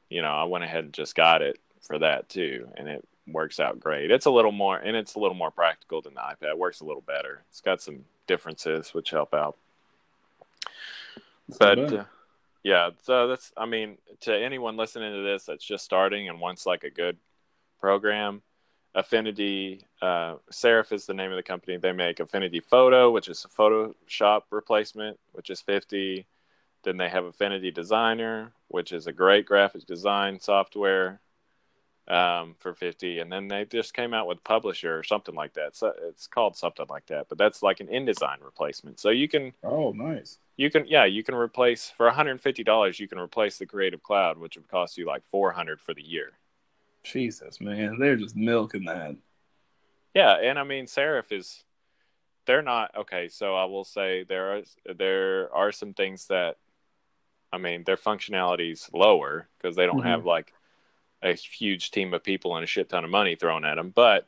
[0.10, 3.59] you know, I went ahead and just got it for that too, and it works
[3.59, 4.11] out great.
[4.11, 6.51] It's a little more, and it's a little more practical than the iPad.
[6.51, 7.43] It works a little better.
[7.49, 9.57] It's got some differences which help out.
[11.57, 12.03] But uh,
[12.63, 16.65] yeah, so that's I mean, to anyone listening to this that's just starting and wants
[16.65, 17.17] like a good
[17.80, 18.41] program,
[18.95, 21.77] Affinity uh, Serif is the name of the company.
[21.77, 26.25] They make Affinity Photo, which is a Photoshop replacement, which is fifty.
[26.84, 31.19] Then they have Affinity Designer, which is a great graphic design software
[32.10, 35.76] um, for 50 and then they just came out with publisher or something like that
[35.76, 39.53] so it's called something like that but that's like an InDesign replacement so you can
[39.64, 40.39] oh, nice.
[40.57, 44.55] you can yeah you can replace for $150 you can replace the creative cloud which
[44.57, 46.32] would cost you like 400 for the year
[47.03, 49.16] Jesus, man, they're just milking that.
[50.16, 51.64] yeah and i mean serif is
[52.47, 54.62] they're not okay so i will say there are
[54.97, 56.57] there are some things that
[57.53, 60.05] i mean their functionality's lower because they don't Mhm.
[60.05, 60.53] have like
[61.22, 64.28] a huge team of people and a shit ton of money thrown at them but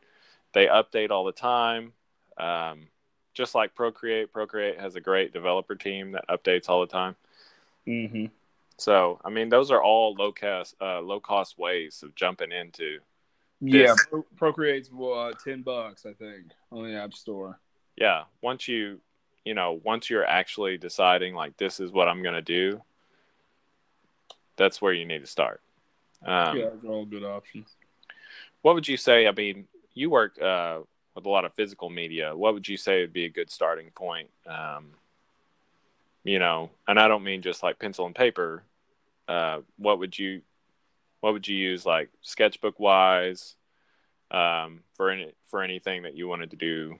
[0.54, 1.94] they update all the time
[2.38, 2.88] um,
[3.34, 7.16] just like procreate procreate has a great developer team that updates all the time
[7.88, 8.26] Mm-hmm.
[8.78, 13.00] So, I mean, those are all low cost, uh, low cost ways of jumping into.
[13.60, 17.60] Yeah, This- Pro- Procreate's uh, ten bucks, I think, on the App Store.
[17.96, 19.00] Yeah, once you,
[19.46, 22.82] you know, once you're actually deciding like this is what I'm going to do,
[24.58, 25.62] that's where you need to start.
[26.26, 27.76] Um, yeah, those are all good options.
[28.62, 29.28] What would you say?
[29.28, 30.80] I mean, you work uh,
[31.16, 32.36] with a lot of physical media.
[32.36, 34.30] What would you say would be a good starting point?
[34.48, 34.92] Um,
[36.24, 38.64] you know, and I don't mean just like pencil and paper.
[39.28, 40.42] Uh, what would you
[41.22, 43.56] what would you use like sketchbook wise
[44.30, 47.00] um, for any for anything that you wanted to do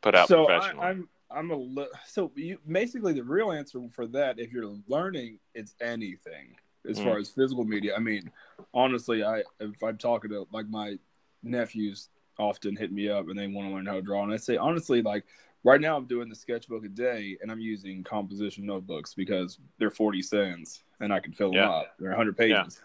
[0.00, 0.86] put out so professionally?
[0.86, 4.76] I, I'm I'm a li- so you basically the real answer for that if you're
[4.88, 6.56] learning it's anything
[6.88, 7.04] as Mm.
[7.04, 7.94] far as physical media.
[7.96, 8.30] I mean,
[8.72, 10.98] honestly, I if I'm talking to like my
[11.42, 12.08] nephews
[12.38, 14.56] often hit me up and they want to learn how to draw and I say
[14.56, 15.24] honestly like
[15.62, 19.90] right now I'm doing the sketchbook a day and I'm using composition notebooks because they're
[19.90, 21.94] 40 cents and I can fill them up.
[21.98, 22.80] They're 100 pages.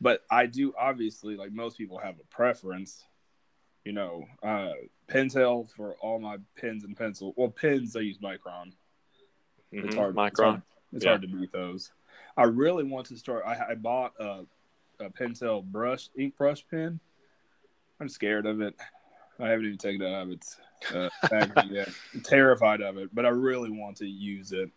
[0.00, 3.04] But I do obviously like most people have a preference
[3.84, 4.72] you know, uh,
[5.08, 7.34] Pentel for all my pens and pencil.
[7.36, 8.72] Well, pens I use Micron.
[9.72, 10.10] It's Mhm, hard.
[10.10, 10.42] It's, Micron.
[10.42, 10.62] hard,
[10.92, 11.10] it's Yeah.
[11.10, 11.92] hard to beat those.
[12.36, 13.44] I really want to start.
[13.46, 14.44] I, I bought a,
[15.00, 16.98] a Pentel brush ink brush pen.
[18.00, 18.74] I'm scared of it.
[19.38, 20.56] I haven't even taken it out of its
[20.94, 21.08] uh,
[21.70, 21.88] yet.
[22.14, 24.70] I'm terrified of it, but I really want to use it.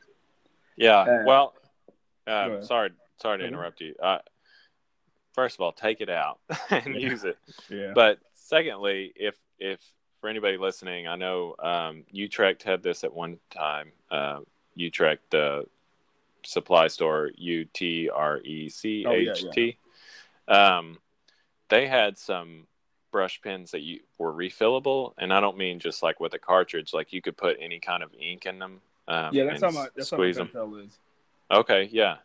[0.76, 1.00] Yeah.
[1.00, 1.54] Uh, well,
[2.26, 2.92] uh, sorry,
[3.22, 3.54] sorry to ahead.
[3.54, 3.96] interrupt you.
[4.02, 4.20] Uh,
[5.34, 6.40] first of all, take it out
[6.70, 7.10] and Yeah.
[7.10, 7.38] use it.
[7.70, 7.92] Yeah.
[7.94, 9.80] But secondly, if if
[10.22, 13.92] for anybody listening, I know um, Utrecht had this at one time.
[14.10, 14.40] Uh,
[14.76, 15.66] Utrecht, the
[16.44, 19.78] supply store, U T R E C H T.
[20.48, 20.98] Um,
[21.70, 22.68] they had some
[23.12, 26.94] brush pens that you were refillable, and I don't mean just like with a cartridge.
[26.94, 28.82] Like you could put any kind of ink in them.
[29.08, 30.48] Um, yeah, that's how my that's how my squeeze them.
[30.48, 30.98] Pentel is.
[31.52, 32.18] Okay, yeah.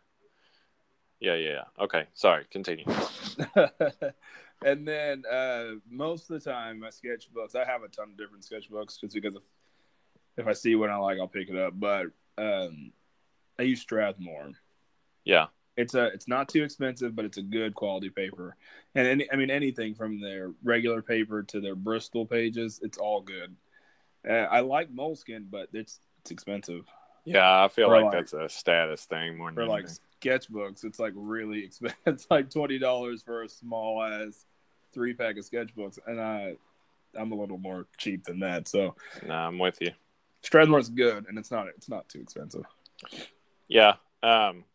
[1.19, 1.83] Yeah, yeah, yeah.
[1.83, 2.83] Okay, sorry, continue.
[4.65, 8.43] and then uh, most of the time, my sketchbooks, I have a ton of different
[8.43, 9.43] sketchbooks just because if,
[10.35, 11.79] if I see one I like, I'll pick it up.
[11.79, 12.07] But
[12.37, 12.91] um,
[13.59, 14.51] I use Strathmore.
[15.25, 15.47] Yeah.
[15.75, 18.55] It's a it's not too expensive, but it's a good quality paper.
[18.95, 23.21] And any, I mean anything from their regular paper to their Bristol pages, it's all
[23.21, 23.55] good.
[24.27, 26.85] Uh, I like Moleskine, but it's it's expensive.
[27.25, 29.87] Yeah, I feel like, like- that's a status thing more for than like
[30.21, 34.45] sketchbooks it's like really expensive it's like $20 for a small ass
[34.93, 36.55] three pack of sketchbooks and i
[37.19, 38.95] i'm a little more cheap than that so
[39.25, 39.91] Nah, I'm with you.
[40.41, 42.63] strathmore's good and it's not it's not too expensive
[43.67, 43.95] Yeah.
[44.21, 44.65] Um,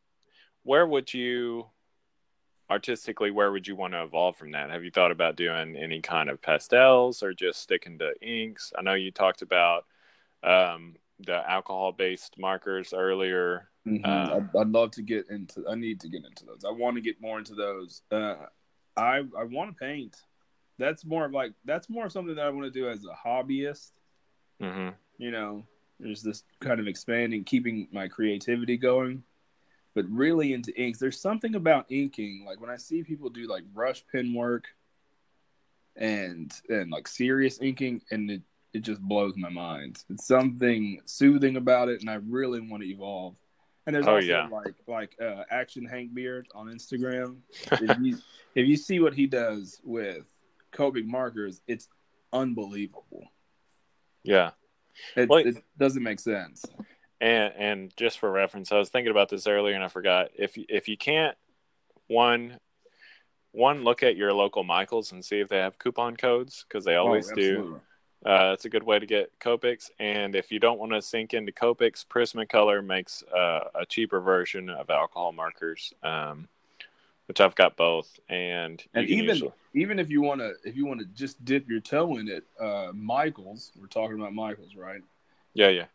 [0.62, 1.66] where would you
[2.70, 4.70] artistically where would you want to evolve from that?
[4.70, 8.72] Have you thought about doing any kind of pastels or just sticking to inks?
[8.78, 9.84] I know you talked about
[10.42, 13.70] um, the alcohol based markers earlier.
[13.86, 14.04] Mhm.
[14.04, 16.96] Um, I'd, I'd love to get into i need to get into those i want
[16.96, 18.34] to get more into those uh
[18.98, 20.14] i i want to paint
[20.78, 23.28] that's more of like that's more of something that i want to do as a
[23.28, 23.92] hobbyist
[24.60, 25.66] hmm you know,
[26.00, 29.22] there's this kind of expanding, keeping my creativity going,
[29.94, 30.98] but really into inks.
[30.98, 34.66] There's something about inking, like when I see people do like brush pen work
[35.96, 38.42] and and like serious inking, and it
[38.74, 40.04] it just blows my mind.
[40.10, 43.34] It's something soothing about it, and I really want to evolve.
[43.86, 44.46] And there's Oh, also yeah.
[44.46, 47.38] like like uh, Action Hank Beard on Instagram.
[47.72, 48.18] if you
[48.54, 50.26] if you see what he does with
[50.72, 51.88] Copic markers, it's
[52.32, 53.24] unbelievable.
[54.22, 54.50] Yeah.
[55.16, 56.64] It, Well, it doesn't make sense.
[57.20, 60.28] And and just for reference, I was thinking about this earlier and I forgot.
[60.34, 61.36] If if you can't
[62.06, 62.58] one
[63.52, 66.96] one look at your local Michaels and see if they have coupon codes because they
[66.96, 67.80] always Oh, do.
[68.24, 69.90] Uh, that's a good way to get Copics.
[69.98, 74.68] And if you don't want to sink into Copics, Prismacolor makes uh, a cheaper version
[74.68, 76.48] of alcohol markers, um,
[77.28, 78.18] which I've got both.
[78.28, 81.68] And And even usually- even if you want to if you want to just dip
[81.68, 85.02] your toe in it, uh, Michaels, we're talking about Michaels, right?
[85.54, 85.86] yeah, yeah,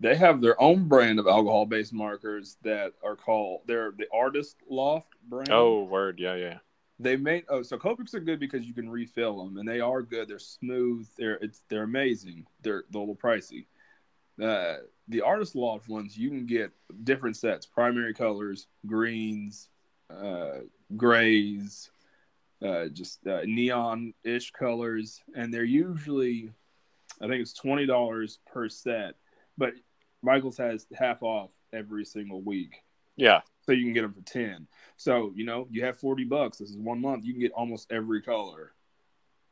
[0.00, 4.56] They have their own brand of alcohol based markers that are called they're the Artist
[4.68, 5.50] Loft brand.
[5.52, 6.58] oh word, yeah, yeah,
[6.98, 10.02] they made oh so Copics are good because you can refill them and they are
[10.02, 10.26] good.
[10.28, 11.08] They're smooth.
[11.16, 12.46] They're it's they're amazing.
[12.62, 13.66] They're, they're a little pricey.
[14.42, 14.78] Uh,
[15.08, 16.72] the Artist Loft ones you can get
[17.04, 19.68] different sets, primary colors, greens,
[20.08, 20.60] uh,
[20.96, 21.90] grays,
[22.64, 26.50] uh, just uh, neon ish colors, and they're usually
[27.20, 29.14] I think it's twenty dollars per set,
[29.58, 29.72] but
[30.22, 32.82] Michaels has half off every single week.
[33.16, 33.40] Yeah.
[33.66, 34.66] so you can get them for 10
[34.96, 36.56] so you know you have 40 bucks.
[36.58, 37.24] This is one month.
[37.24, 38.72] You can get almost every color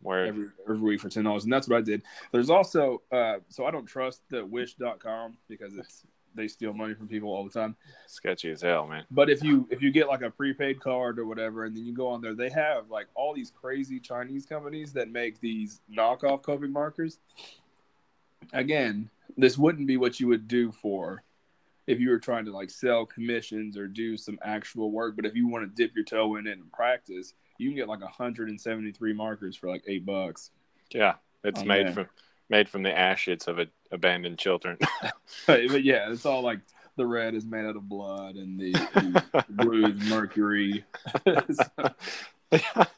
[0.00, 1.44] Word, every every week for ten dollars.
[1.44, 2.02] And that's what i did.
[2.32, 6.04] There's also uh so i don't trust the wish.com because it's
[6.34, 7.74] they steal money from people all the time
[8.06, 9.04] sketchy as hell, man.
[9.10, 11.92] but if you if you get like a prepaid card or whatever and then you
[11.94, 16.42] go on there they have like all these crazy chinese companies that make these knockoff
[16.42, 17.18] Copic markers
[18.52, 21.22] again this wouldn't be what you would do for
[21.86, 25.34] if you were trying to like sell commissions or do some actual work but if
[25.34, 29.12] you want to dip your toe in it and practice you can get like 173
[29.12, 30.50] markers for like eight bucks
[30.92, 31.14] Yeah,
[31.44, 31.92] it's Oh, made man.
[31.94, 32.06] from
[32.48, 34.78] made from the ashes of a, abandoned children.
[35.46, 36.60] but yeah it's all like
[36.96, 40.84] the red is made out of blood, and the, the blue is mercury.
[41.24, 41.64] So-
[42.52, 42.60] yeah.
[42.74, 42.88] but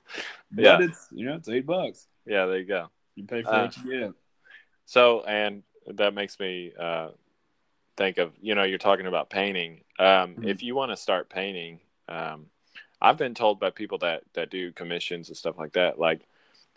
[0.57, 0.79] Yeah.
[0.81, 2.07] it's you know it's eight bucks.
[2.25, 2.89] yeah, there you go.
[3.15, 4.13] You pay for Uh, what you get.
[4.87, 7.09] So, and that makes me uh,
[7.97, 9.83] think of you know you're talking about painting.
[9.99, 10.37] Um.
[10.45, 12.47] If you want to start painting, um,
[13.03, 16.23] I've been told by people that that do commissions and stuff like that, like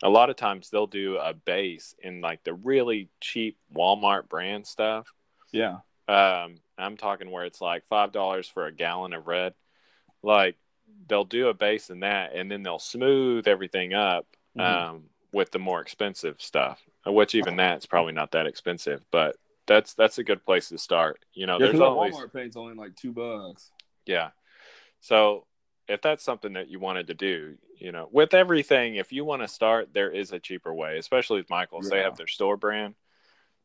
[0.03, 4.67] a lot of times they'll do a base in like the really cheap Walmart brand
[4.67, 5.07] stuff.
[5.51, 5.77] Yeah.
[6.07, 9.53] Um, I'm talking where it's like five dollars for a gallon of red.
[10.21, 10.57] Like
[11.07, 14.27] they'll do a base in that, and then they'll smooth everything up
[14.57, 14.61] Mhm.
[14.61, 16.81] um, with the more expensive stuff.
[17.05, 19.35] Which even that's probably not that expensive, but
[19.65, 21.23] that's that's a good place to start.
[21.33, 23.71] You know, Yeah, there's always Walmart paint's only like two bucks.
[24.05, 24.31] yeah.
[24.99, 25.45] So
[25.87, 29.41] if that's something that you wanted to do, you know, with everything, if you want
[29.41, 31.89] to start, there is a cheaper way, especially with Michaels.
[31.89, 32.95] They have their store brand.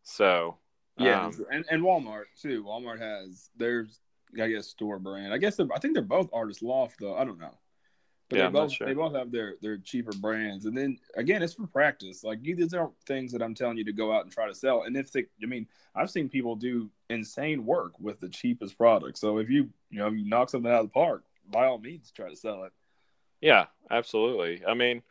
[0.03, 0.57] So
[0.97, 2.65] Yeah, um, and, and Walmart too.
[2.65, 4.01] Walmart has theirs,
[4.41, 5.33] I guess, store brand.
[5.33, 7.15] I guess they're, I think they're both Artist Loft though.
[7.15, 7.55] I don't know,
[8.29, 8.87] but Yeah, they both sure.
[8.89, 10.65] they both have their their cheaper brands.
[10.65, 12.25] And then again, it's for practice.
[12.25, 14.55] Like you- these aren't things that I'm telling you to go out and try to
[14.55, 14.83] sell.
[14.83, 19.17] And if they, I mean, I've seen people do insane work with the cheapest product.
[19.19, 22.11] So if you you know you knock something out of the park, by all means,
[22.11, 22.73] try to sell it.
[23.41, 24.63] Yeah, absolutely.
[24.67, 25.03] I mean,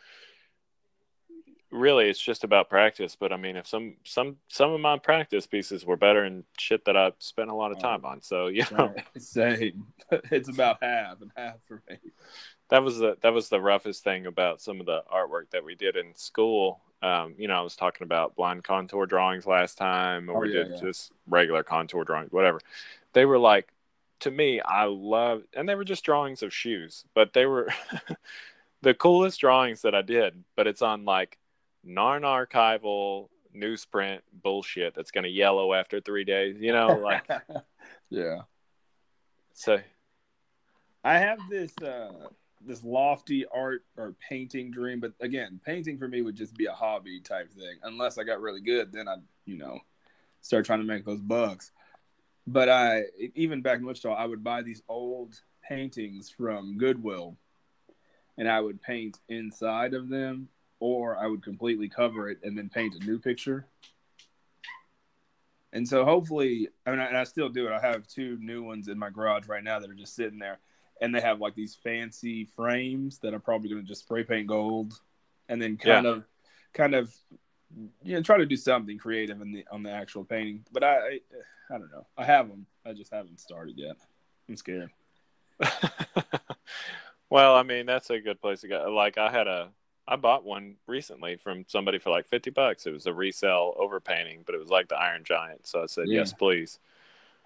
[1.71, 3.15] really, it's just about practice.
[3.15, 6.86] But I mean, if some some some of my practice pieces were better and shit
[6.86, 9.88] that I spent a lot of time on, so know, Same.
[10.32, 11.97] It's about half and half for me.
[12.69, 15.75] that was the that was the roughest thing about some of the artwork that we
[15.75, 16.80] did in school.
[17.03, 20.55] Um, you know, I was talking about blind contour drawings last time, or Oh, we
[20.55, 20.82] yeah, did yeah.
[20.82, 22.59] just regular contour drawings, whatever.
[23.13, 23.71] They were like,
[24.22, 27.70] to me, I love, and they were just drawings of shoes, but they were
[28.82, 30.43] the coolest drawings that I did.
[30.55, 31.38] But it's on like
[31.84, 36.57] non archival newsprint bullshit that's going to yellow after three days.
[36.59, 37.30] You know, like
[38.09, 38.39] yeah.
[39.53, 39.80] so.
[41.03, 42.28] I have this uh
[42.65, 46.72] this lofty art or painting dream, but again, painting for me would just be a
[46.72, 47.78] hobby type thing.
[47.84, 49.80] Unless I got really good, then I'd, you know,
[50.41, 51.72] start trying to make those bucks.
[52.47, 53.03] But I
[53.35, 57.35] even back in Wichita, I would buy these old paintings from Goodwill
[58.37, 60.47] and I would paint inside of them
[60.79, 63.65] or I would completely cover it and then paint a new picture.
[65.73, 67.73] And so hopefully, I mean, and I still do it.
[67.73, 70.59] I have two new ones in my garage right now that are just sitting there,
[71.01, 74.47] and they have like these fancy frames that I'm probably going to just spray paint
[74.47, 74.93] gold,
[75.49, 76.25] and then kind of,
[76.73, 77.13] kind of,
[78.03, 80.65] you know, try to do something creative in the on the actual painting.
[80.72, 81.20] But I, I,
[81.70, 82.05] I don't know.
[82.18, 82.65] I have them.
[82.86, 83.97] I just haven't started yet.
[84.47, 84.91] I'm scared.
[87.30, 88.93] well, I mean, that's a good place to go.
[88.93, 89.70] Like, I had a,
[90.07, 92.86] I bought one recently from somebody for like 50 bucks.
[92.86, 95.68] It was a resale overpainting, but it was like the Iron Giant.
[95.68, 96.20] So I said, Yeah.
[96.20, 96.80] yes, please.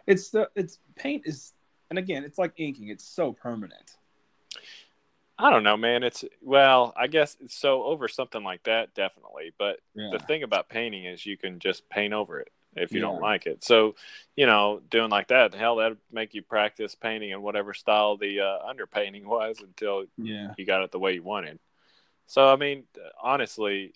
[0.08, 1.54] It's the it's paint is,
[1.90, 2.90] and again, it's like inking.
[2.90, 3.98] It's so permanent.
[5.42, 6.04] I don't know, man.
[6.04, 9.54] It's, well, I guess it's so over something like that, definitely.
[9.58, 10.12] But Yeah.
[10.12, 13.48] the thing about painting is you can just paint over it if you don't like
[13.48, 13.64] it.
[13.64, 13.96] So,
[14.36, 18.40] you know, doing like that, hell, that'd make you practice painting in whatever style the
[18.42, 20.54] uh, underpainting was until Yeah.
[20.58, 21.60] you got it the way you wanted.
[22.28, 22.84] So I mean,
[23.22, 23.94] honestly,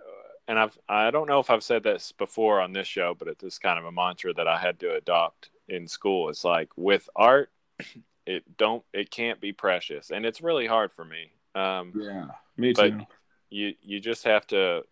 [0.00, 3.28] uh, and I've I don't know if I've said this before on this show, but
[3.28, 6.30] it's kind of a mantra that I had to adopt in school.
[6.30, 7.52] It's like with art,
[8.26, 11.32] it don't it can't be precious, and it's really hard for me.
[11.54, 12.28] Um, Yeah.
[12.56, 13.06] Me But- too.
[13.50, 14.84] you you just have to.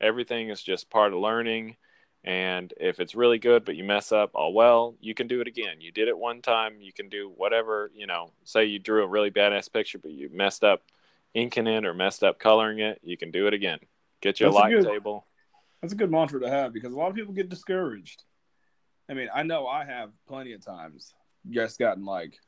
[0.00, 1.76] Everything is just part of learning.
[2.24, 5.46] And if it's really good, but you mess up, oh well, you can do it
[5.46, 5.80] again.
[5.80, 9.06] You did it one time, you can do whatever, you know, say you drew a
[9.06, 10.82] really badass picture, but you messed up
[11.34, 13.78] inking it or messed up coloring it, you can do it again.
[14.22, 15.24] Get you a That's a light good- table.
[15.80, 18.24] That's a good mantra to have because a lot of people get discouraged.
[19.08, 21.14] I mean, I know I have plenty of times
[21.48, 22.40] just gotten like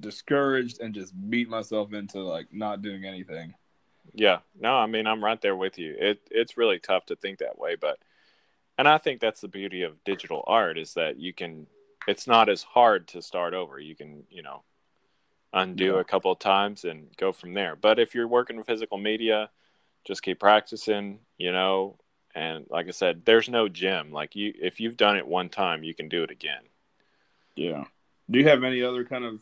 [0.00, 3.54] discouraged and just beat myself into like not doing anything.
[4.14, 4.38] Yeah.
[4.58, 5.94] No, I mean I'm right there with you.
[5.98, 7.98] It it's really tough to think that way, but
[8.78, 11.66] and I think that's the beauty of digital art is that you can
[12.06, 13.78] it's not as hard to start over.
[13.78, 14.62] You can, you know,
[15.52, 16.00] undo Yeah.
[16.00, 17.76] a couple of times and go from there.
[17.76, 19.50] But if you're working with physical media,
[20.06, 21.96] just keep practicing, you know,
[22.34, 24.12] and like I said, there's no gym.
[24.12, 26.62] Like you if you've done it one time, you can do it again.
[27.56, 27.84] Yeah.
[28.30, 29.40] Do you have any other kind of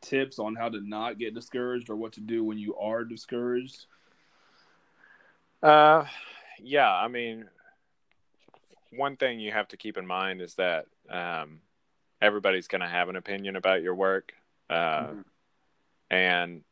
[0.00, 3.86] tips on how to not get discouraged or what to do when you are discouraged?
[5.62, 6.06] Uh,
[6.58, 6.90] yeah.
[6.90, 7.48] I mean,
[8.90, 11.60] one thing you have to keep in mind is that um,
[12.20, 14.32] everybody's going to have an opinion about your work,
[14.68, 15.24] uh, Mhm.
[16.10, 16.64] and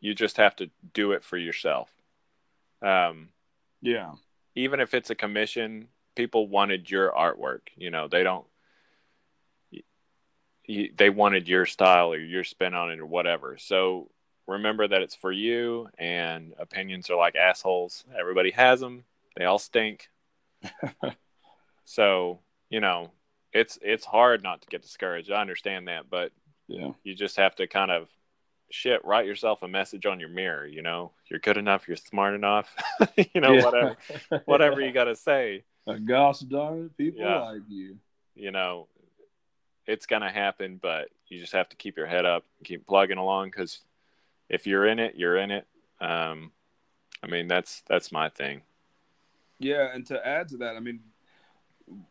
[0.00, 1.90] you just have to do it for yourself.
[2.82, 3.32] Um,
[3.80, 4.14] Yeah.
[4.54, 7.68] even if it's a commission, people wanted your artwork.
[7.76, 8.47] You know, they don't.
[10.68, 13.56] You, they wanted your style or your spin on it or whatever.
[13.58, 14.10] So
[14.46, 18.04] remember that it's for you, and opinions are like assholes.
[18.18, 19.02] Everybody has them.
[19.36, 20.08] They all stink.
[21.84, 22.40] so
[22.70, 23.10] you know,
[23.52, 25.30] it's it's hard not to get discouraged.
[25.32, 26.32] I understand that, but
[26.68, 26.90] Yeah.
[27.02, 28.08] you just have to kind of
[28.70, 30.66] shit write yourself a message on your mirror.
[30.66, 31.88] You know, you're good enough.
[31.88, 32.74] You're smart enough.
[33.34, 33.64] you know, Yeah.
[33.64, 33.96] whatever
[34.44, 35.64] whatever you got to say.
[36.04, 37.38] Gosh darn it, people Yeah.
[37.44, 37.96] like you.
[38.34, 38.88] you know,
[39.88, 42.86] it's going to happen, but you just have to keep your head up, and keep
[42.86, 43.80] plugging along because
[44.48, 45.66] if you're in it, you're in it.
[46.00, 46.52] Um,
[47.22, 48.62] I mean, that's that's my thing.
[49.58, 51.00] Yeah, and to add to that, I mean,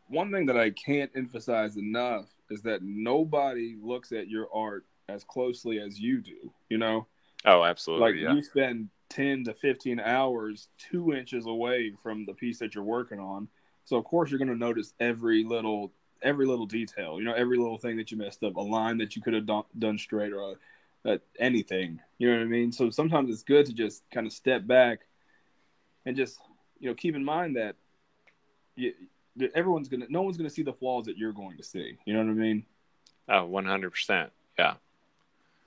[0.08, 5.24] one thing that I can't emphasize enough is that nobody looks at your art as
[5.24, 6.52] closely as you do.
[6.68, 7.06] You know,
[7.44, 8.12] Oh, absolutely.
[8.12, 8.34] like yeah.
[8.34, 13.20] you spend 10 to 15 hours two inches away from the piece that you're working
[13.20, 13.48] on.
[13.84, 15.92] So of course you're going to notice every little
[16.22, 17.18] every little detail.
[17.18, 19.46] You know, every little thing that you messed up, a line that you could have
[19.46, 20.56] done, done straight, or
[21.04, 22.00] uh, anything.
[22.18, 22.72] You know what I mean?
[22.72, 25.00] So sometimes it's good to just kind of step back
[26.06, 26.38] and just
[26.80, 27.76] you know keep in mind that
[28.76, 28.94] you,
[29.54, 31.96] everyone's gonna no one's gonna see the flaws that you're going to see.
[32.04, 32.64] You know what I mean?
[33.28, 34.30] Oh, 100%.
[34.58, 34.74] Yeah.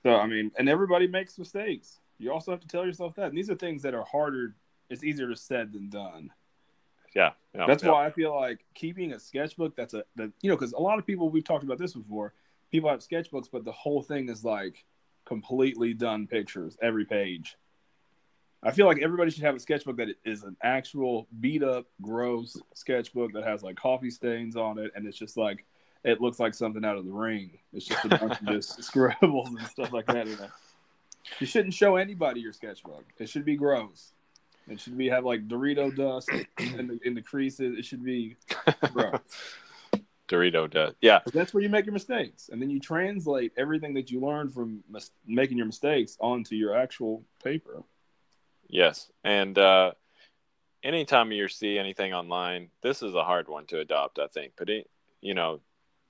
[0.03, 1.99] So I mean, and everybody makes mistakes.
[2.17, 3.27] You also have to tell yourself that.
[3.27, 4.55] And these are things that are harder.
[4.89, 6.31] It's easier to said than done.
[7.15, 7.31] Yeah.
[7.53, 7.91] yeah That's yeah.
[7.91, 9.75] why I feel like keeping a sketchbook.
[9.75, 12.33] That's a that you know because a lot of people we've talked about this before.
[12.71, 14.85] People have sketchbooks, but the whole thing is like
[15.25, 17.57] completely done pictures every page.
[18.63, 22.55] I feel like everybody should have a sketchbook that is an actual beat up, gross
[22.75, 25.65] sketchbook that has like coffee stains on it, and it's just like
[26.03, 27.57] it looks like something out of the ring.
[27.73, 30.27] It's just a bunch of just scribbles and stuff like that.
[31.39, 33.05] You shouldn't show anybody your sketchbook.
[33.17, 34.13] It should be gross.
[34.67, 37.77] It should be have like Dorito dust in the in the creases.
[37.77, 38.37] It should be.
[40.27, 40.95] Dorito dust.
[41.01, 41.19] Yeah.
[41.33, 44.83] That's where you make your mistakes, and then you translate everything that you learned from
[44.89, 47.83] mis- making your mistakes onto your actual paper.
[48.69, 49.11] Yes.
[49.25, 49.91] And uh,
[50.83, 54.53] anytime you see anything online, this is a hard one to adopt, I think.
[54.57, 54.89] But, it,
[55.19, 55.59] you know,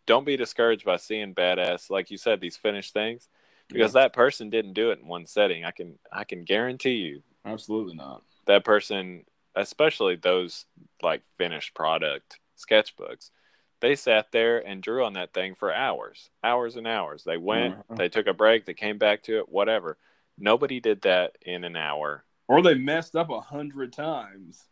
[0.05, 3.27] don't be discouraged by seeing badass, like you said, these finished things,
[3.69, 5.65] because that person didn't do it in one setting.
[5.65, 8.23] I can, I can guarantee you Absolutely not.
[8.51, 9.23] That person,
[9.55, 10.65] especially those
[11.01, 13.31] like finished product sketchbooks,
[13.79, 17.23] they sat there and drew on that thing for hours, hours and hours.
[17.23, 17.95] They went, Uh-huh.
[17.97, 19.97] they took a break, they came back to it, whatever.
[20.37, 22.25] Nobody did that in an hour.
[22.47, 24.65] Or they messed up a hundred times,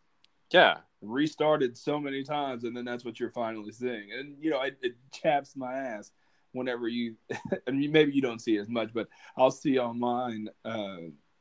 [0.52, 4.12] Yeah, restarted so many times, and then that's what you're finally seeing.
[4.12, 6.12] And you know, it, it chaps my ass
[6.52, 7.16] whenever you.
[7.68, 9.08] I mean, maybe you don't see as much, but
[9.38, 10.98] I'll see online uh,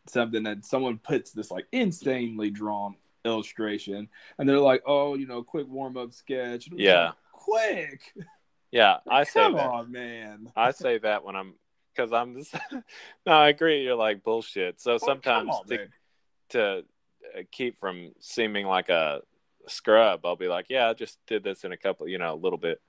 [0.08, 5.42] something that someone puts this like insanely drawn illustration, and they're like, "Oh, you know,
[5.42, 7.06] quick warm up sketch." Yeah.
[7.06, 8.14] like, quick.
[8.70, 8.98] yeah.
[9.10, 9.66] I say Come that.
[9.70, 10.52] on, man.
[10.56, 11.54] I say that when I'm
[11.94, 12.54] because I'm just
[13.26, 13.32] no.
[13.32, 13.82] I agree.
[13.82, 14.80] You're like bullshit.
[14.80, 15.88] So Oh, sometimes on, to,
[16.50, 16.84] to
[17.36, 19.20] uh, keep from seeming like a
[19.66, 22.36] scrub, I'll be like, yeah, I just did this in a couple, you know, a
[22.36, 22.80] little bit.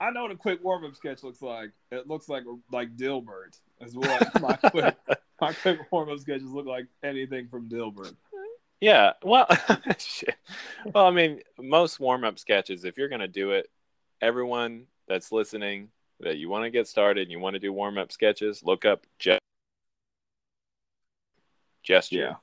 [0.00, 1.70] I know what a quick warm up sketch looks like.
[1.90, 4.96] It looks like like Dilbert is what my quick
[5.40, 6.86] my quick warm up sketches look like.
[7.02, 8.14] Anything from Dilbert.
[8.80, 9.12] Yeah.
[9.22, 9.46] Well.
[10.94, 13.68] Well, I mean, most warm up sketches, if you're gonna do it,
[14.20, 15.88] everyone that's listening
[16.20, 18.84] that you want to get started and you want to do warm up sketches, look
[18.84, 19.38] up ge-
[21.82, 22.36] gesture.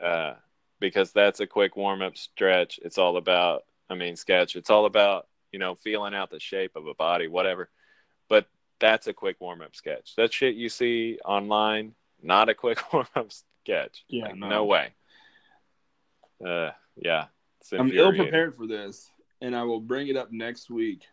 [0.00, 0.34] uh,
[0.80, 2.78] because that's a quick warm up stretch.
[2.82, 4.56] It's all about, I mean, sketch.
[4.56, 5.26] It's all about,
[5.56, 7.70] you know, feeling out the shape of a body, whatever.
[8.28, 8.46] But
[8.78, 10.14] that's a quick warm up sketch.
[10.16, 13.32] That shit you see online, not a quick warm up
[13.64, 14.04] sketch.
[14.06, 14.48] Yeah, Like, no.
[14.50, 14.64] no.
[14.66, 14.92] way.
[16.46, 17.28] Uh, yeah.
[17.72, 21.06] I'm ill prepared for this, and I will bring it up next week.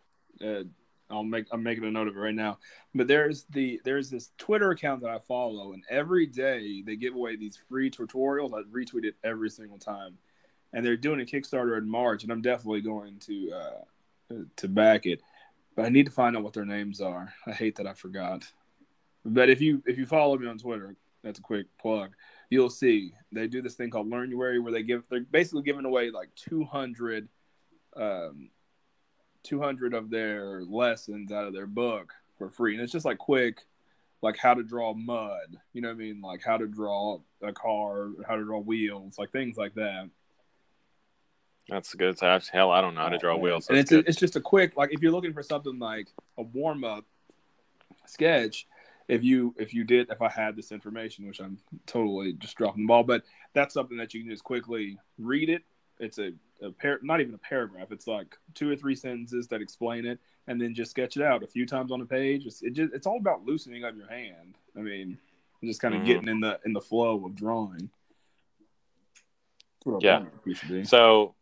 [0.44, 0.64] Uh,
[1.08, 2.58] I'll make I'm making a note of it right now.
[2.94, 7.14] But there's the there's this Twitter account that I follow, and every day they give
[7.14, 8.52] away these free tutorials.
[8.52, 10.18] I retweet it every single time,
[10.74, 13.80] and they're doing a Kickstarter in March, and I'm definitely going to uh,
[14.56, 15.20] to back it.
[15.76, 17.32] But I need to find out what their names are.
[17.46, 18.44] I hate that I forgot.
[19.24, 22.12] But if you if you follow me on Twitter, that's a quick plug.
[22.50, 26.10] You'll see they do this thing called Learnuary where they give they're basically giving away
[26.10, 27.28] like 200,
[27.96, 28.50] um,
[29.42, 33.62] 200 of their lessons out of their book for free, and it's just like quick,
[34.20, 35.56] like how to draw mud.
[35.72, 36.20] You know what I mean?
[36.20, 40.10] Like how to draw a car, how to draw wheels, like things like that.
[41.68, 42.18] That's good.
[42.18, 43.68] So, hell, I don't know how to draw wheels.
[43.68, 44.08] And That's it's good.
[44.08, 46.08] it's just a quick like if you're looking for something like
[46.38, 47.04] a warm up
[48.06, 48.66] sketch.
[49.06, 52.84] If you if you did if I had this information, which I'm totally just dropping
[52.84, 55.62] the ball, but that's something that you can just quickly read it.
[56.00, 57.92] It's a, a par- not even a paragraph.
[57.92, 60.18] It's like two or three sentences that explain it.
[60.46, 62.44] and then just sketch it out a few times on a page.
[62.46, 64.56] It's, it just, it's all about loosening up your hand.
[64.76, 65.18] I mean,
[65.62, 66.06] just kind of Mhm.
[66.06, 67.90] getting in the in the flow of drawing.
[69.86, 70.18] That's Yeah.
[70.20, 70.84] want it used to be.
[70.84, 71.34] So,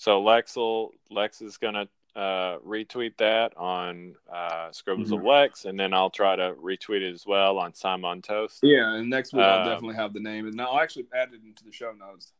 [0.00, 1.86] so Lex will Lex is gonna
[2.16, 5.26] uh, retweet that on uh, Scribbles of Mhm.
[5.26, 8.60] Lex, and then I'll try to retweet it as well on Simon Toast.
[8.62, 11.42] Yeah, and next week I'll Um, definitely have the name, and I'll actually add it
[11.44, 12.32] into the show notes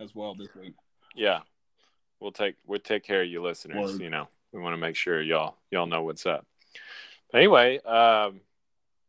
[0.00, 0.74] as well this week.
[1.14, 1.40] Yeah,
[2.18, 3.92] we'll take we'll take care of you listeners.
[3.92, 4.00] Word.
[4.02, 6.44] You know, we want to make sure y'all y'all know what's up.
[7.30, 8.40] But anyway, um,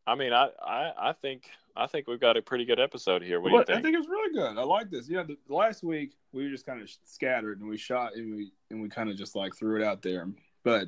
[0.05, 3.41] I mean, I, I I think I think we've got a pretty good episode here.
[3.41, 3.79] What do you think?
[3.79, 4.57] I think it's really good.
[4.57, 5.09] I like this.
[5.09, 8.51] Yeah, the, last week we were just kind of scattered and we shot and we
[8.69, 10.27] and we kind of just like threw it out there.
[10.63, 10.87] But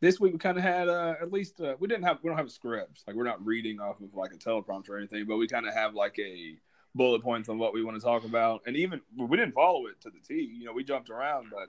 [0.00, 2.36] this week we kind of had uh, at least uh, we didn't have we don't
[2.36, 3.04] have a script.
[3.06, 5.24] Like we're not reading off of like a teleprompter or anything.
[5.26, 6.56] But we kind of have like a
[6.94, 8.60] bullet points on what we want to talk about.
[8.66, 10.42] And even we didn't follow it to the T.
[10.58, 11.68] You know, we jumped around, but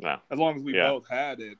[0.00, 0.88] no, as long as we Yeah.
[0.88, 1.58] both had it,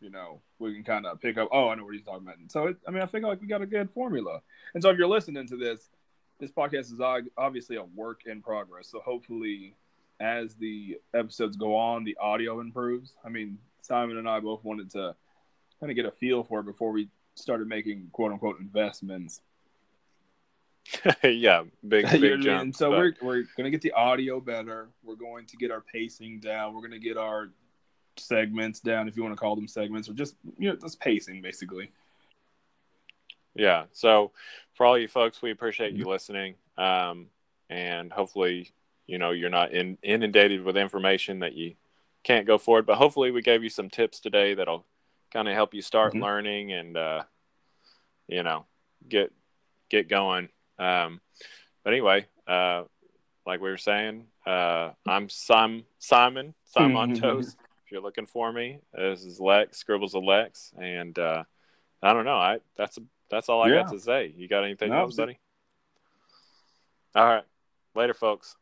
[0.00, 1.48] you know, we can kind of pick up.
[1.52, 2.38] Oh, I know what he's talking about.
[2.38, 4.40] And so, it, I mean, I think like we got a good formula.
[4.74, 5.88] And so, if you're listening to this,
[6.38, 8.88] this podcast is obviously a work in progress.
[8.88, 9.74] So hopefully,
[10.20, 13.14] as the episodes go on, the audio improves.
[13.24, 15.14] I mean, Simon and I both wanted to
[15.80, 19.40] kind of get a feel for it before we started making quote unquote investments.
[21.22, 22.62] yeah, big big jump.
[22.62, 24.88] And so but- we're we're gonna get the audio better.
[25.02, 26.74] We're going to get our pacing down.
[26.74, 27.50] We're gonna get our
[28.16, 31.42] segments down, if you want to call them segments, or just you know, just pacing
[31.42, 31.90] basically.
[33.54, 33.84] Yeah.
[33.92, 34.32] So
[34.74, 36.00] for all you folks, we appreciate Mm-hmm.
[36.02, 36.54] you listening.
[36.76, 37.26] Um,
[37.70, 38.72] and hopefully,
[39.06, 41.74] you know, you're not in, inundated with information that you
[42.24, 42.86] can't go forward.
[42.86, 44.84] But hopefully, we gave you some tips today that'll
[45.32, 46.22] kind of help you start Mhm.
[46.22, 47.24] learning and, uh,
[48.28, 48.66] you know,
[49.08, 49.32] get
[49.88, 50.48] get going.
[50.78, 51.20] Um,
[51.84, 52.84] but anyway, uh,
[53.46, 57.14] like we were saying, uh, I'm Sim, Simon Simon.
[57.14, 57.56] Toast.
[57.60, 57.63] If
[57.94, 61.44] you're looking for me, this is Lex Scribbles of Lex, and uh,
[62.02, 62.34] I don't know.
[62.36, 62.98] I that's
[63.30, 63.82] that's all I Yeah.
[63.84, 64.34] got to say.
[64.36, 65.38] You got anything No, else, buddy?
[67.14, 67.44] All right,
[67.94, 68.56] later, folks.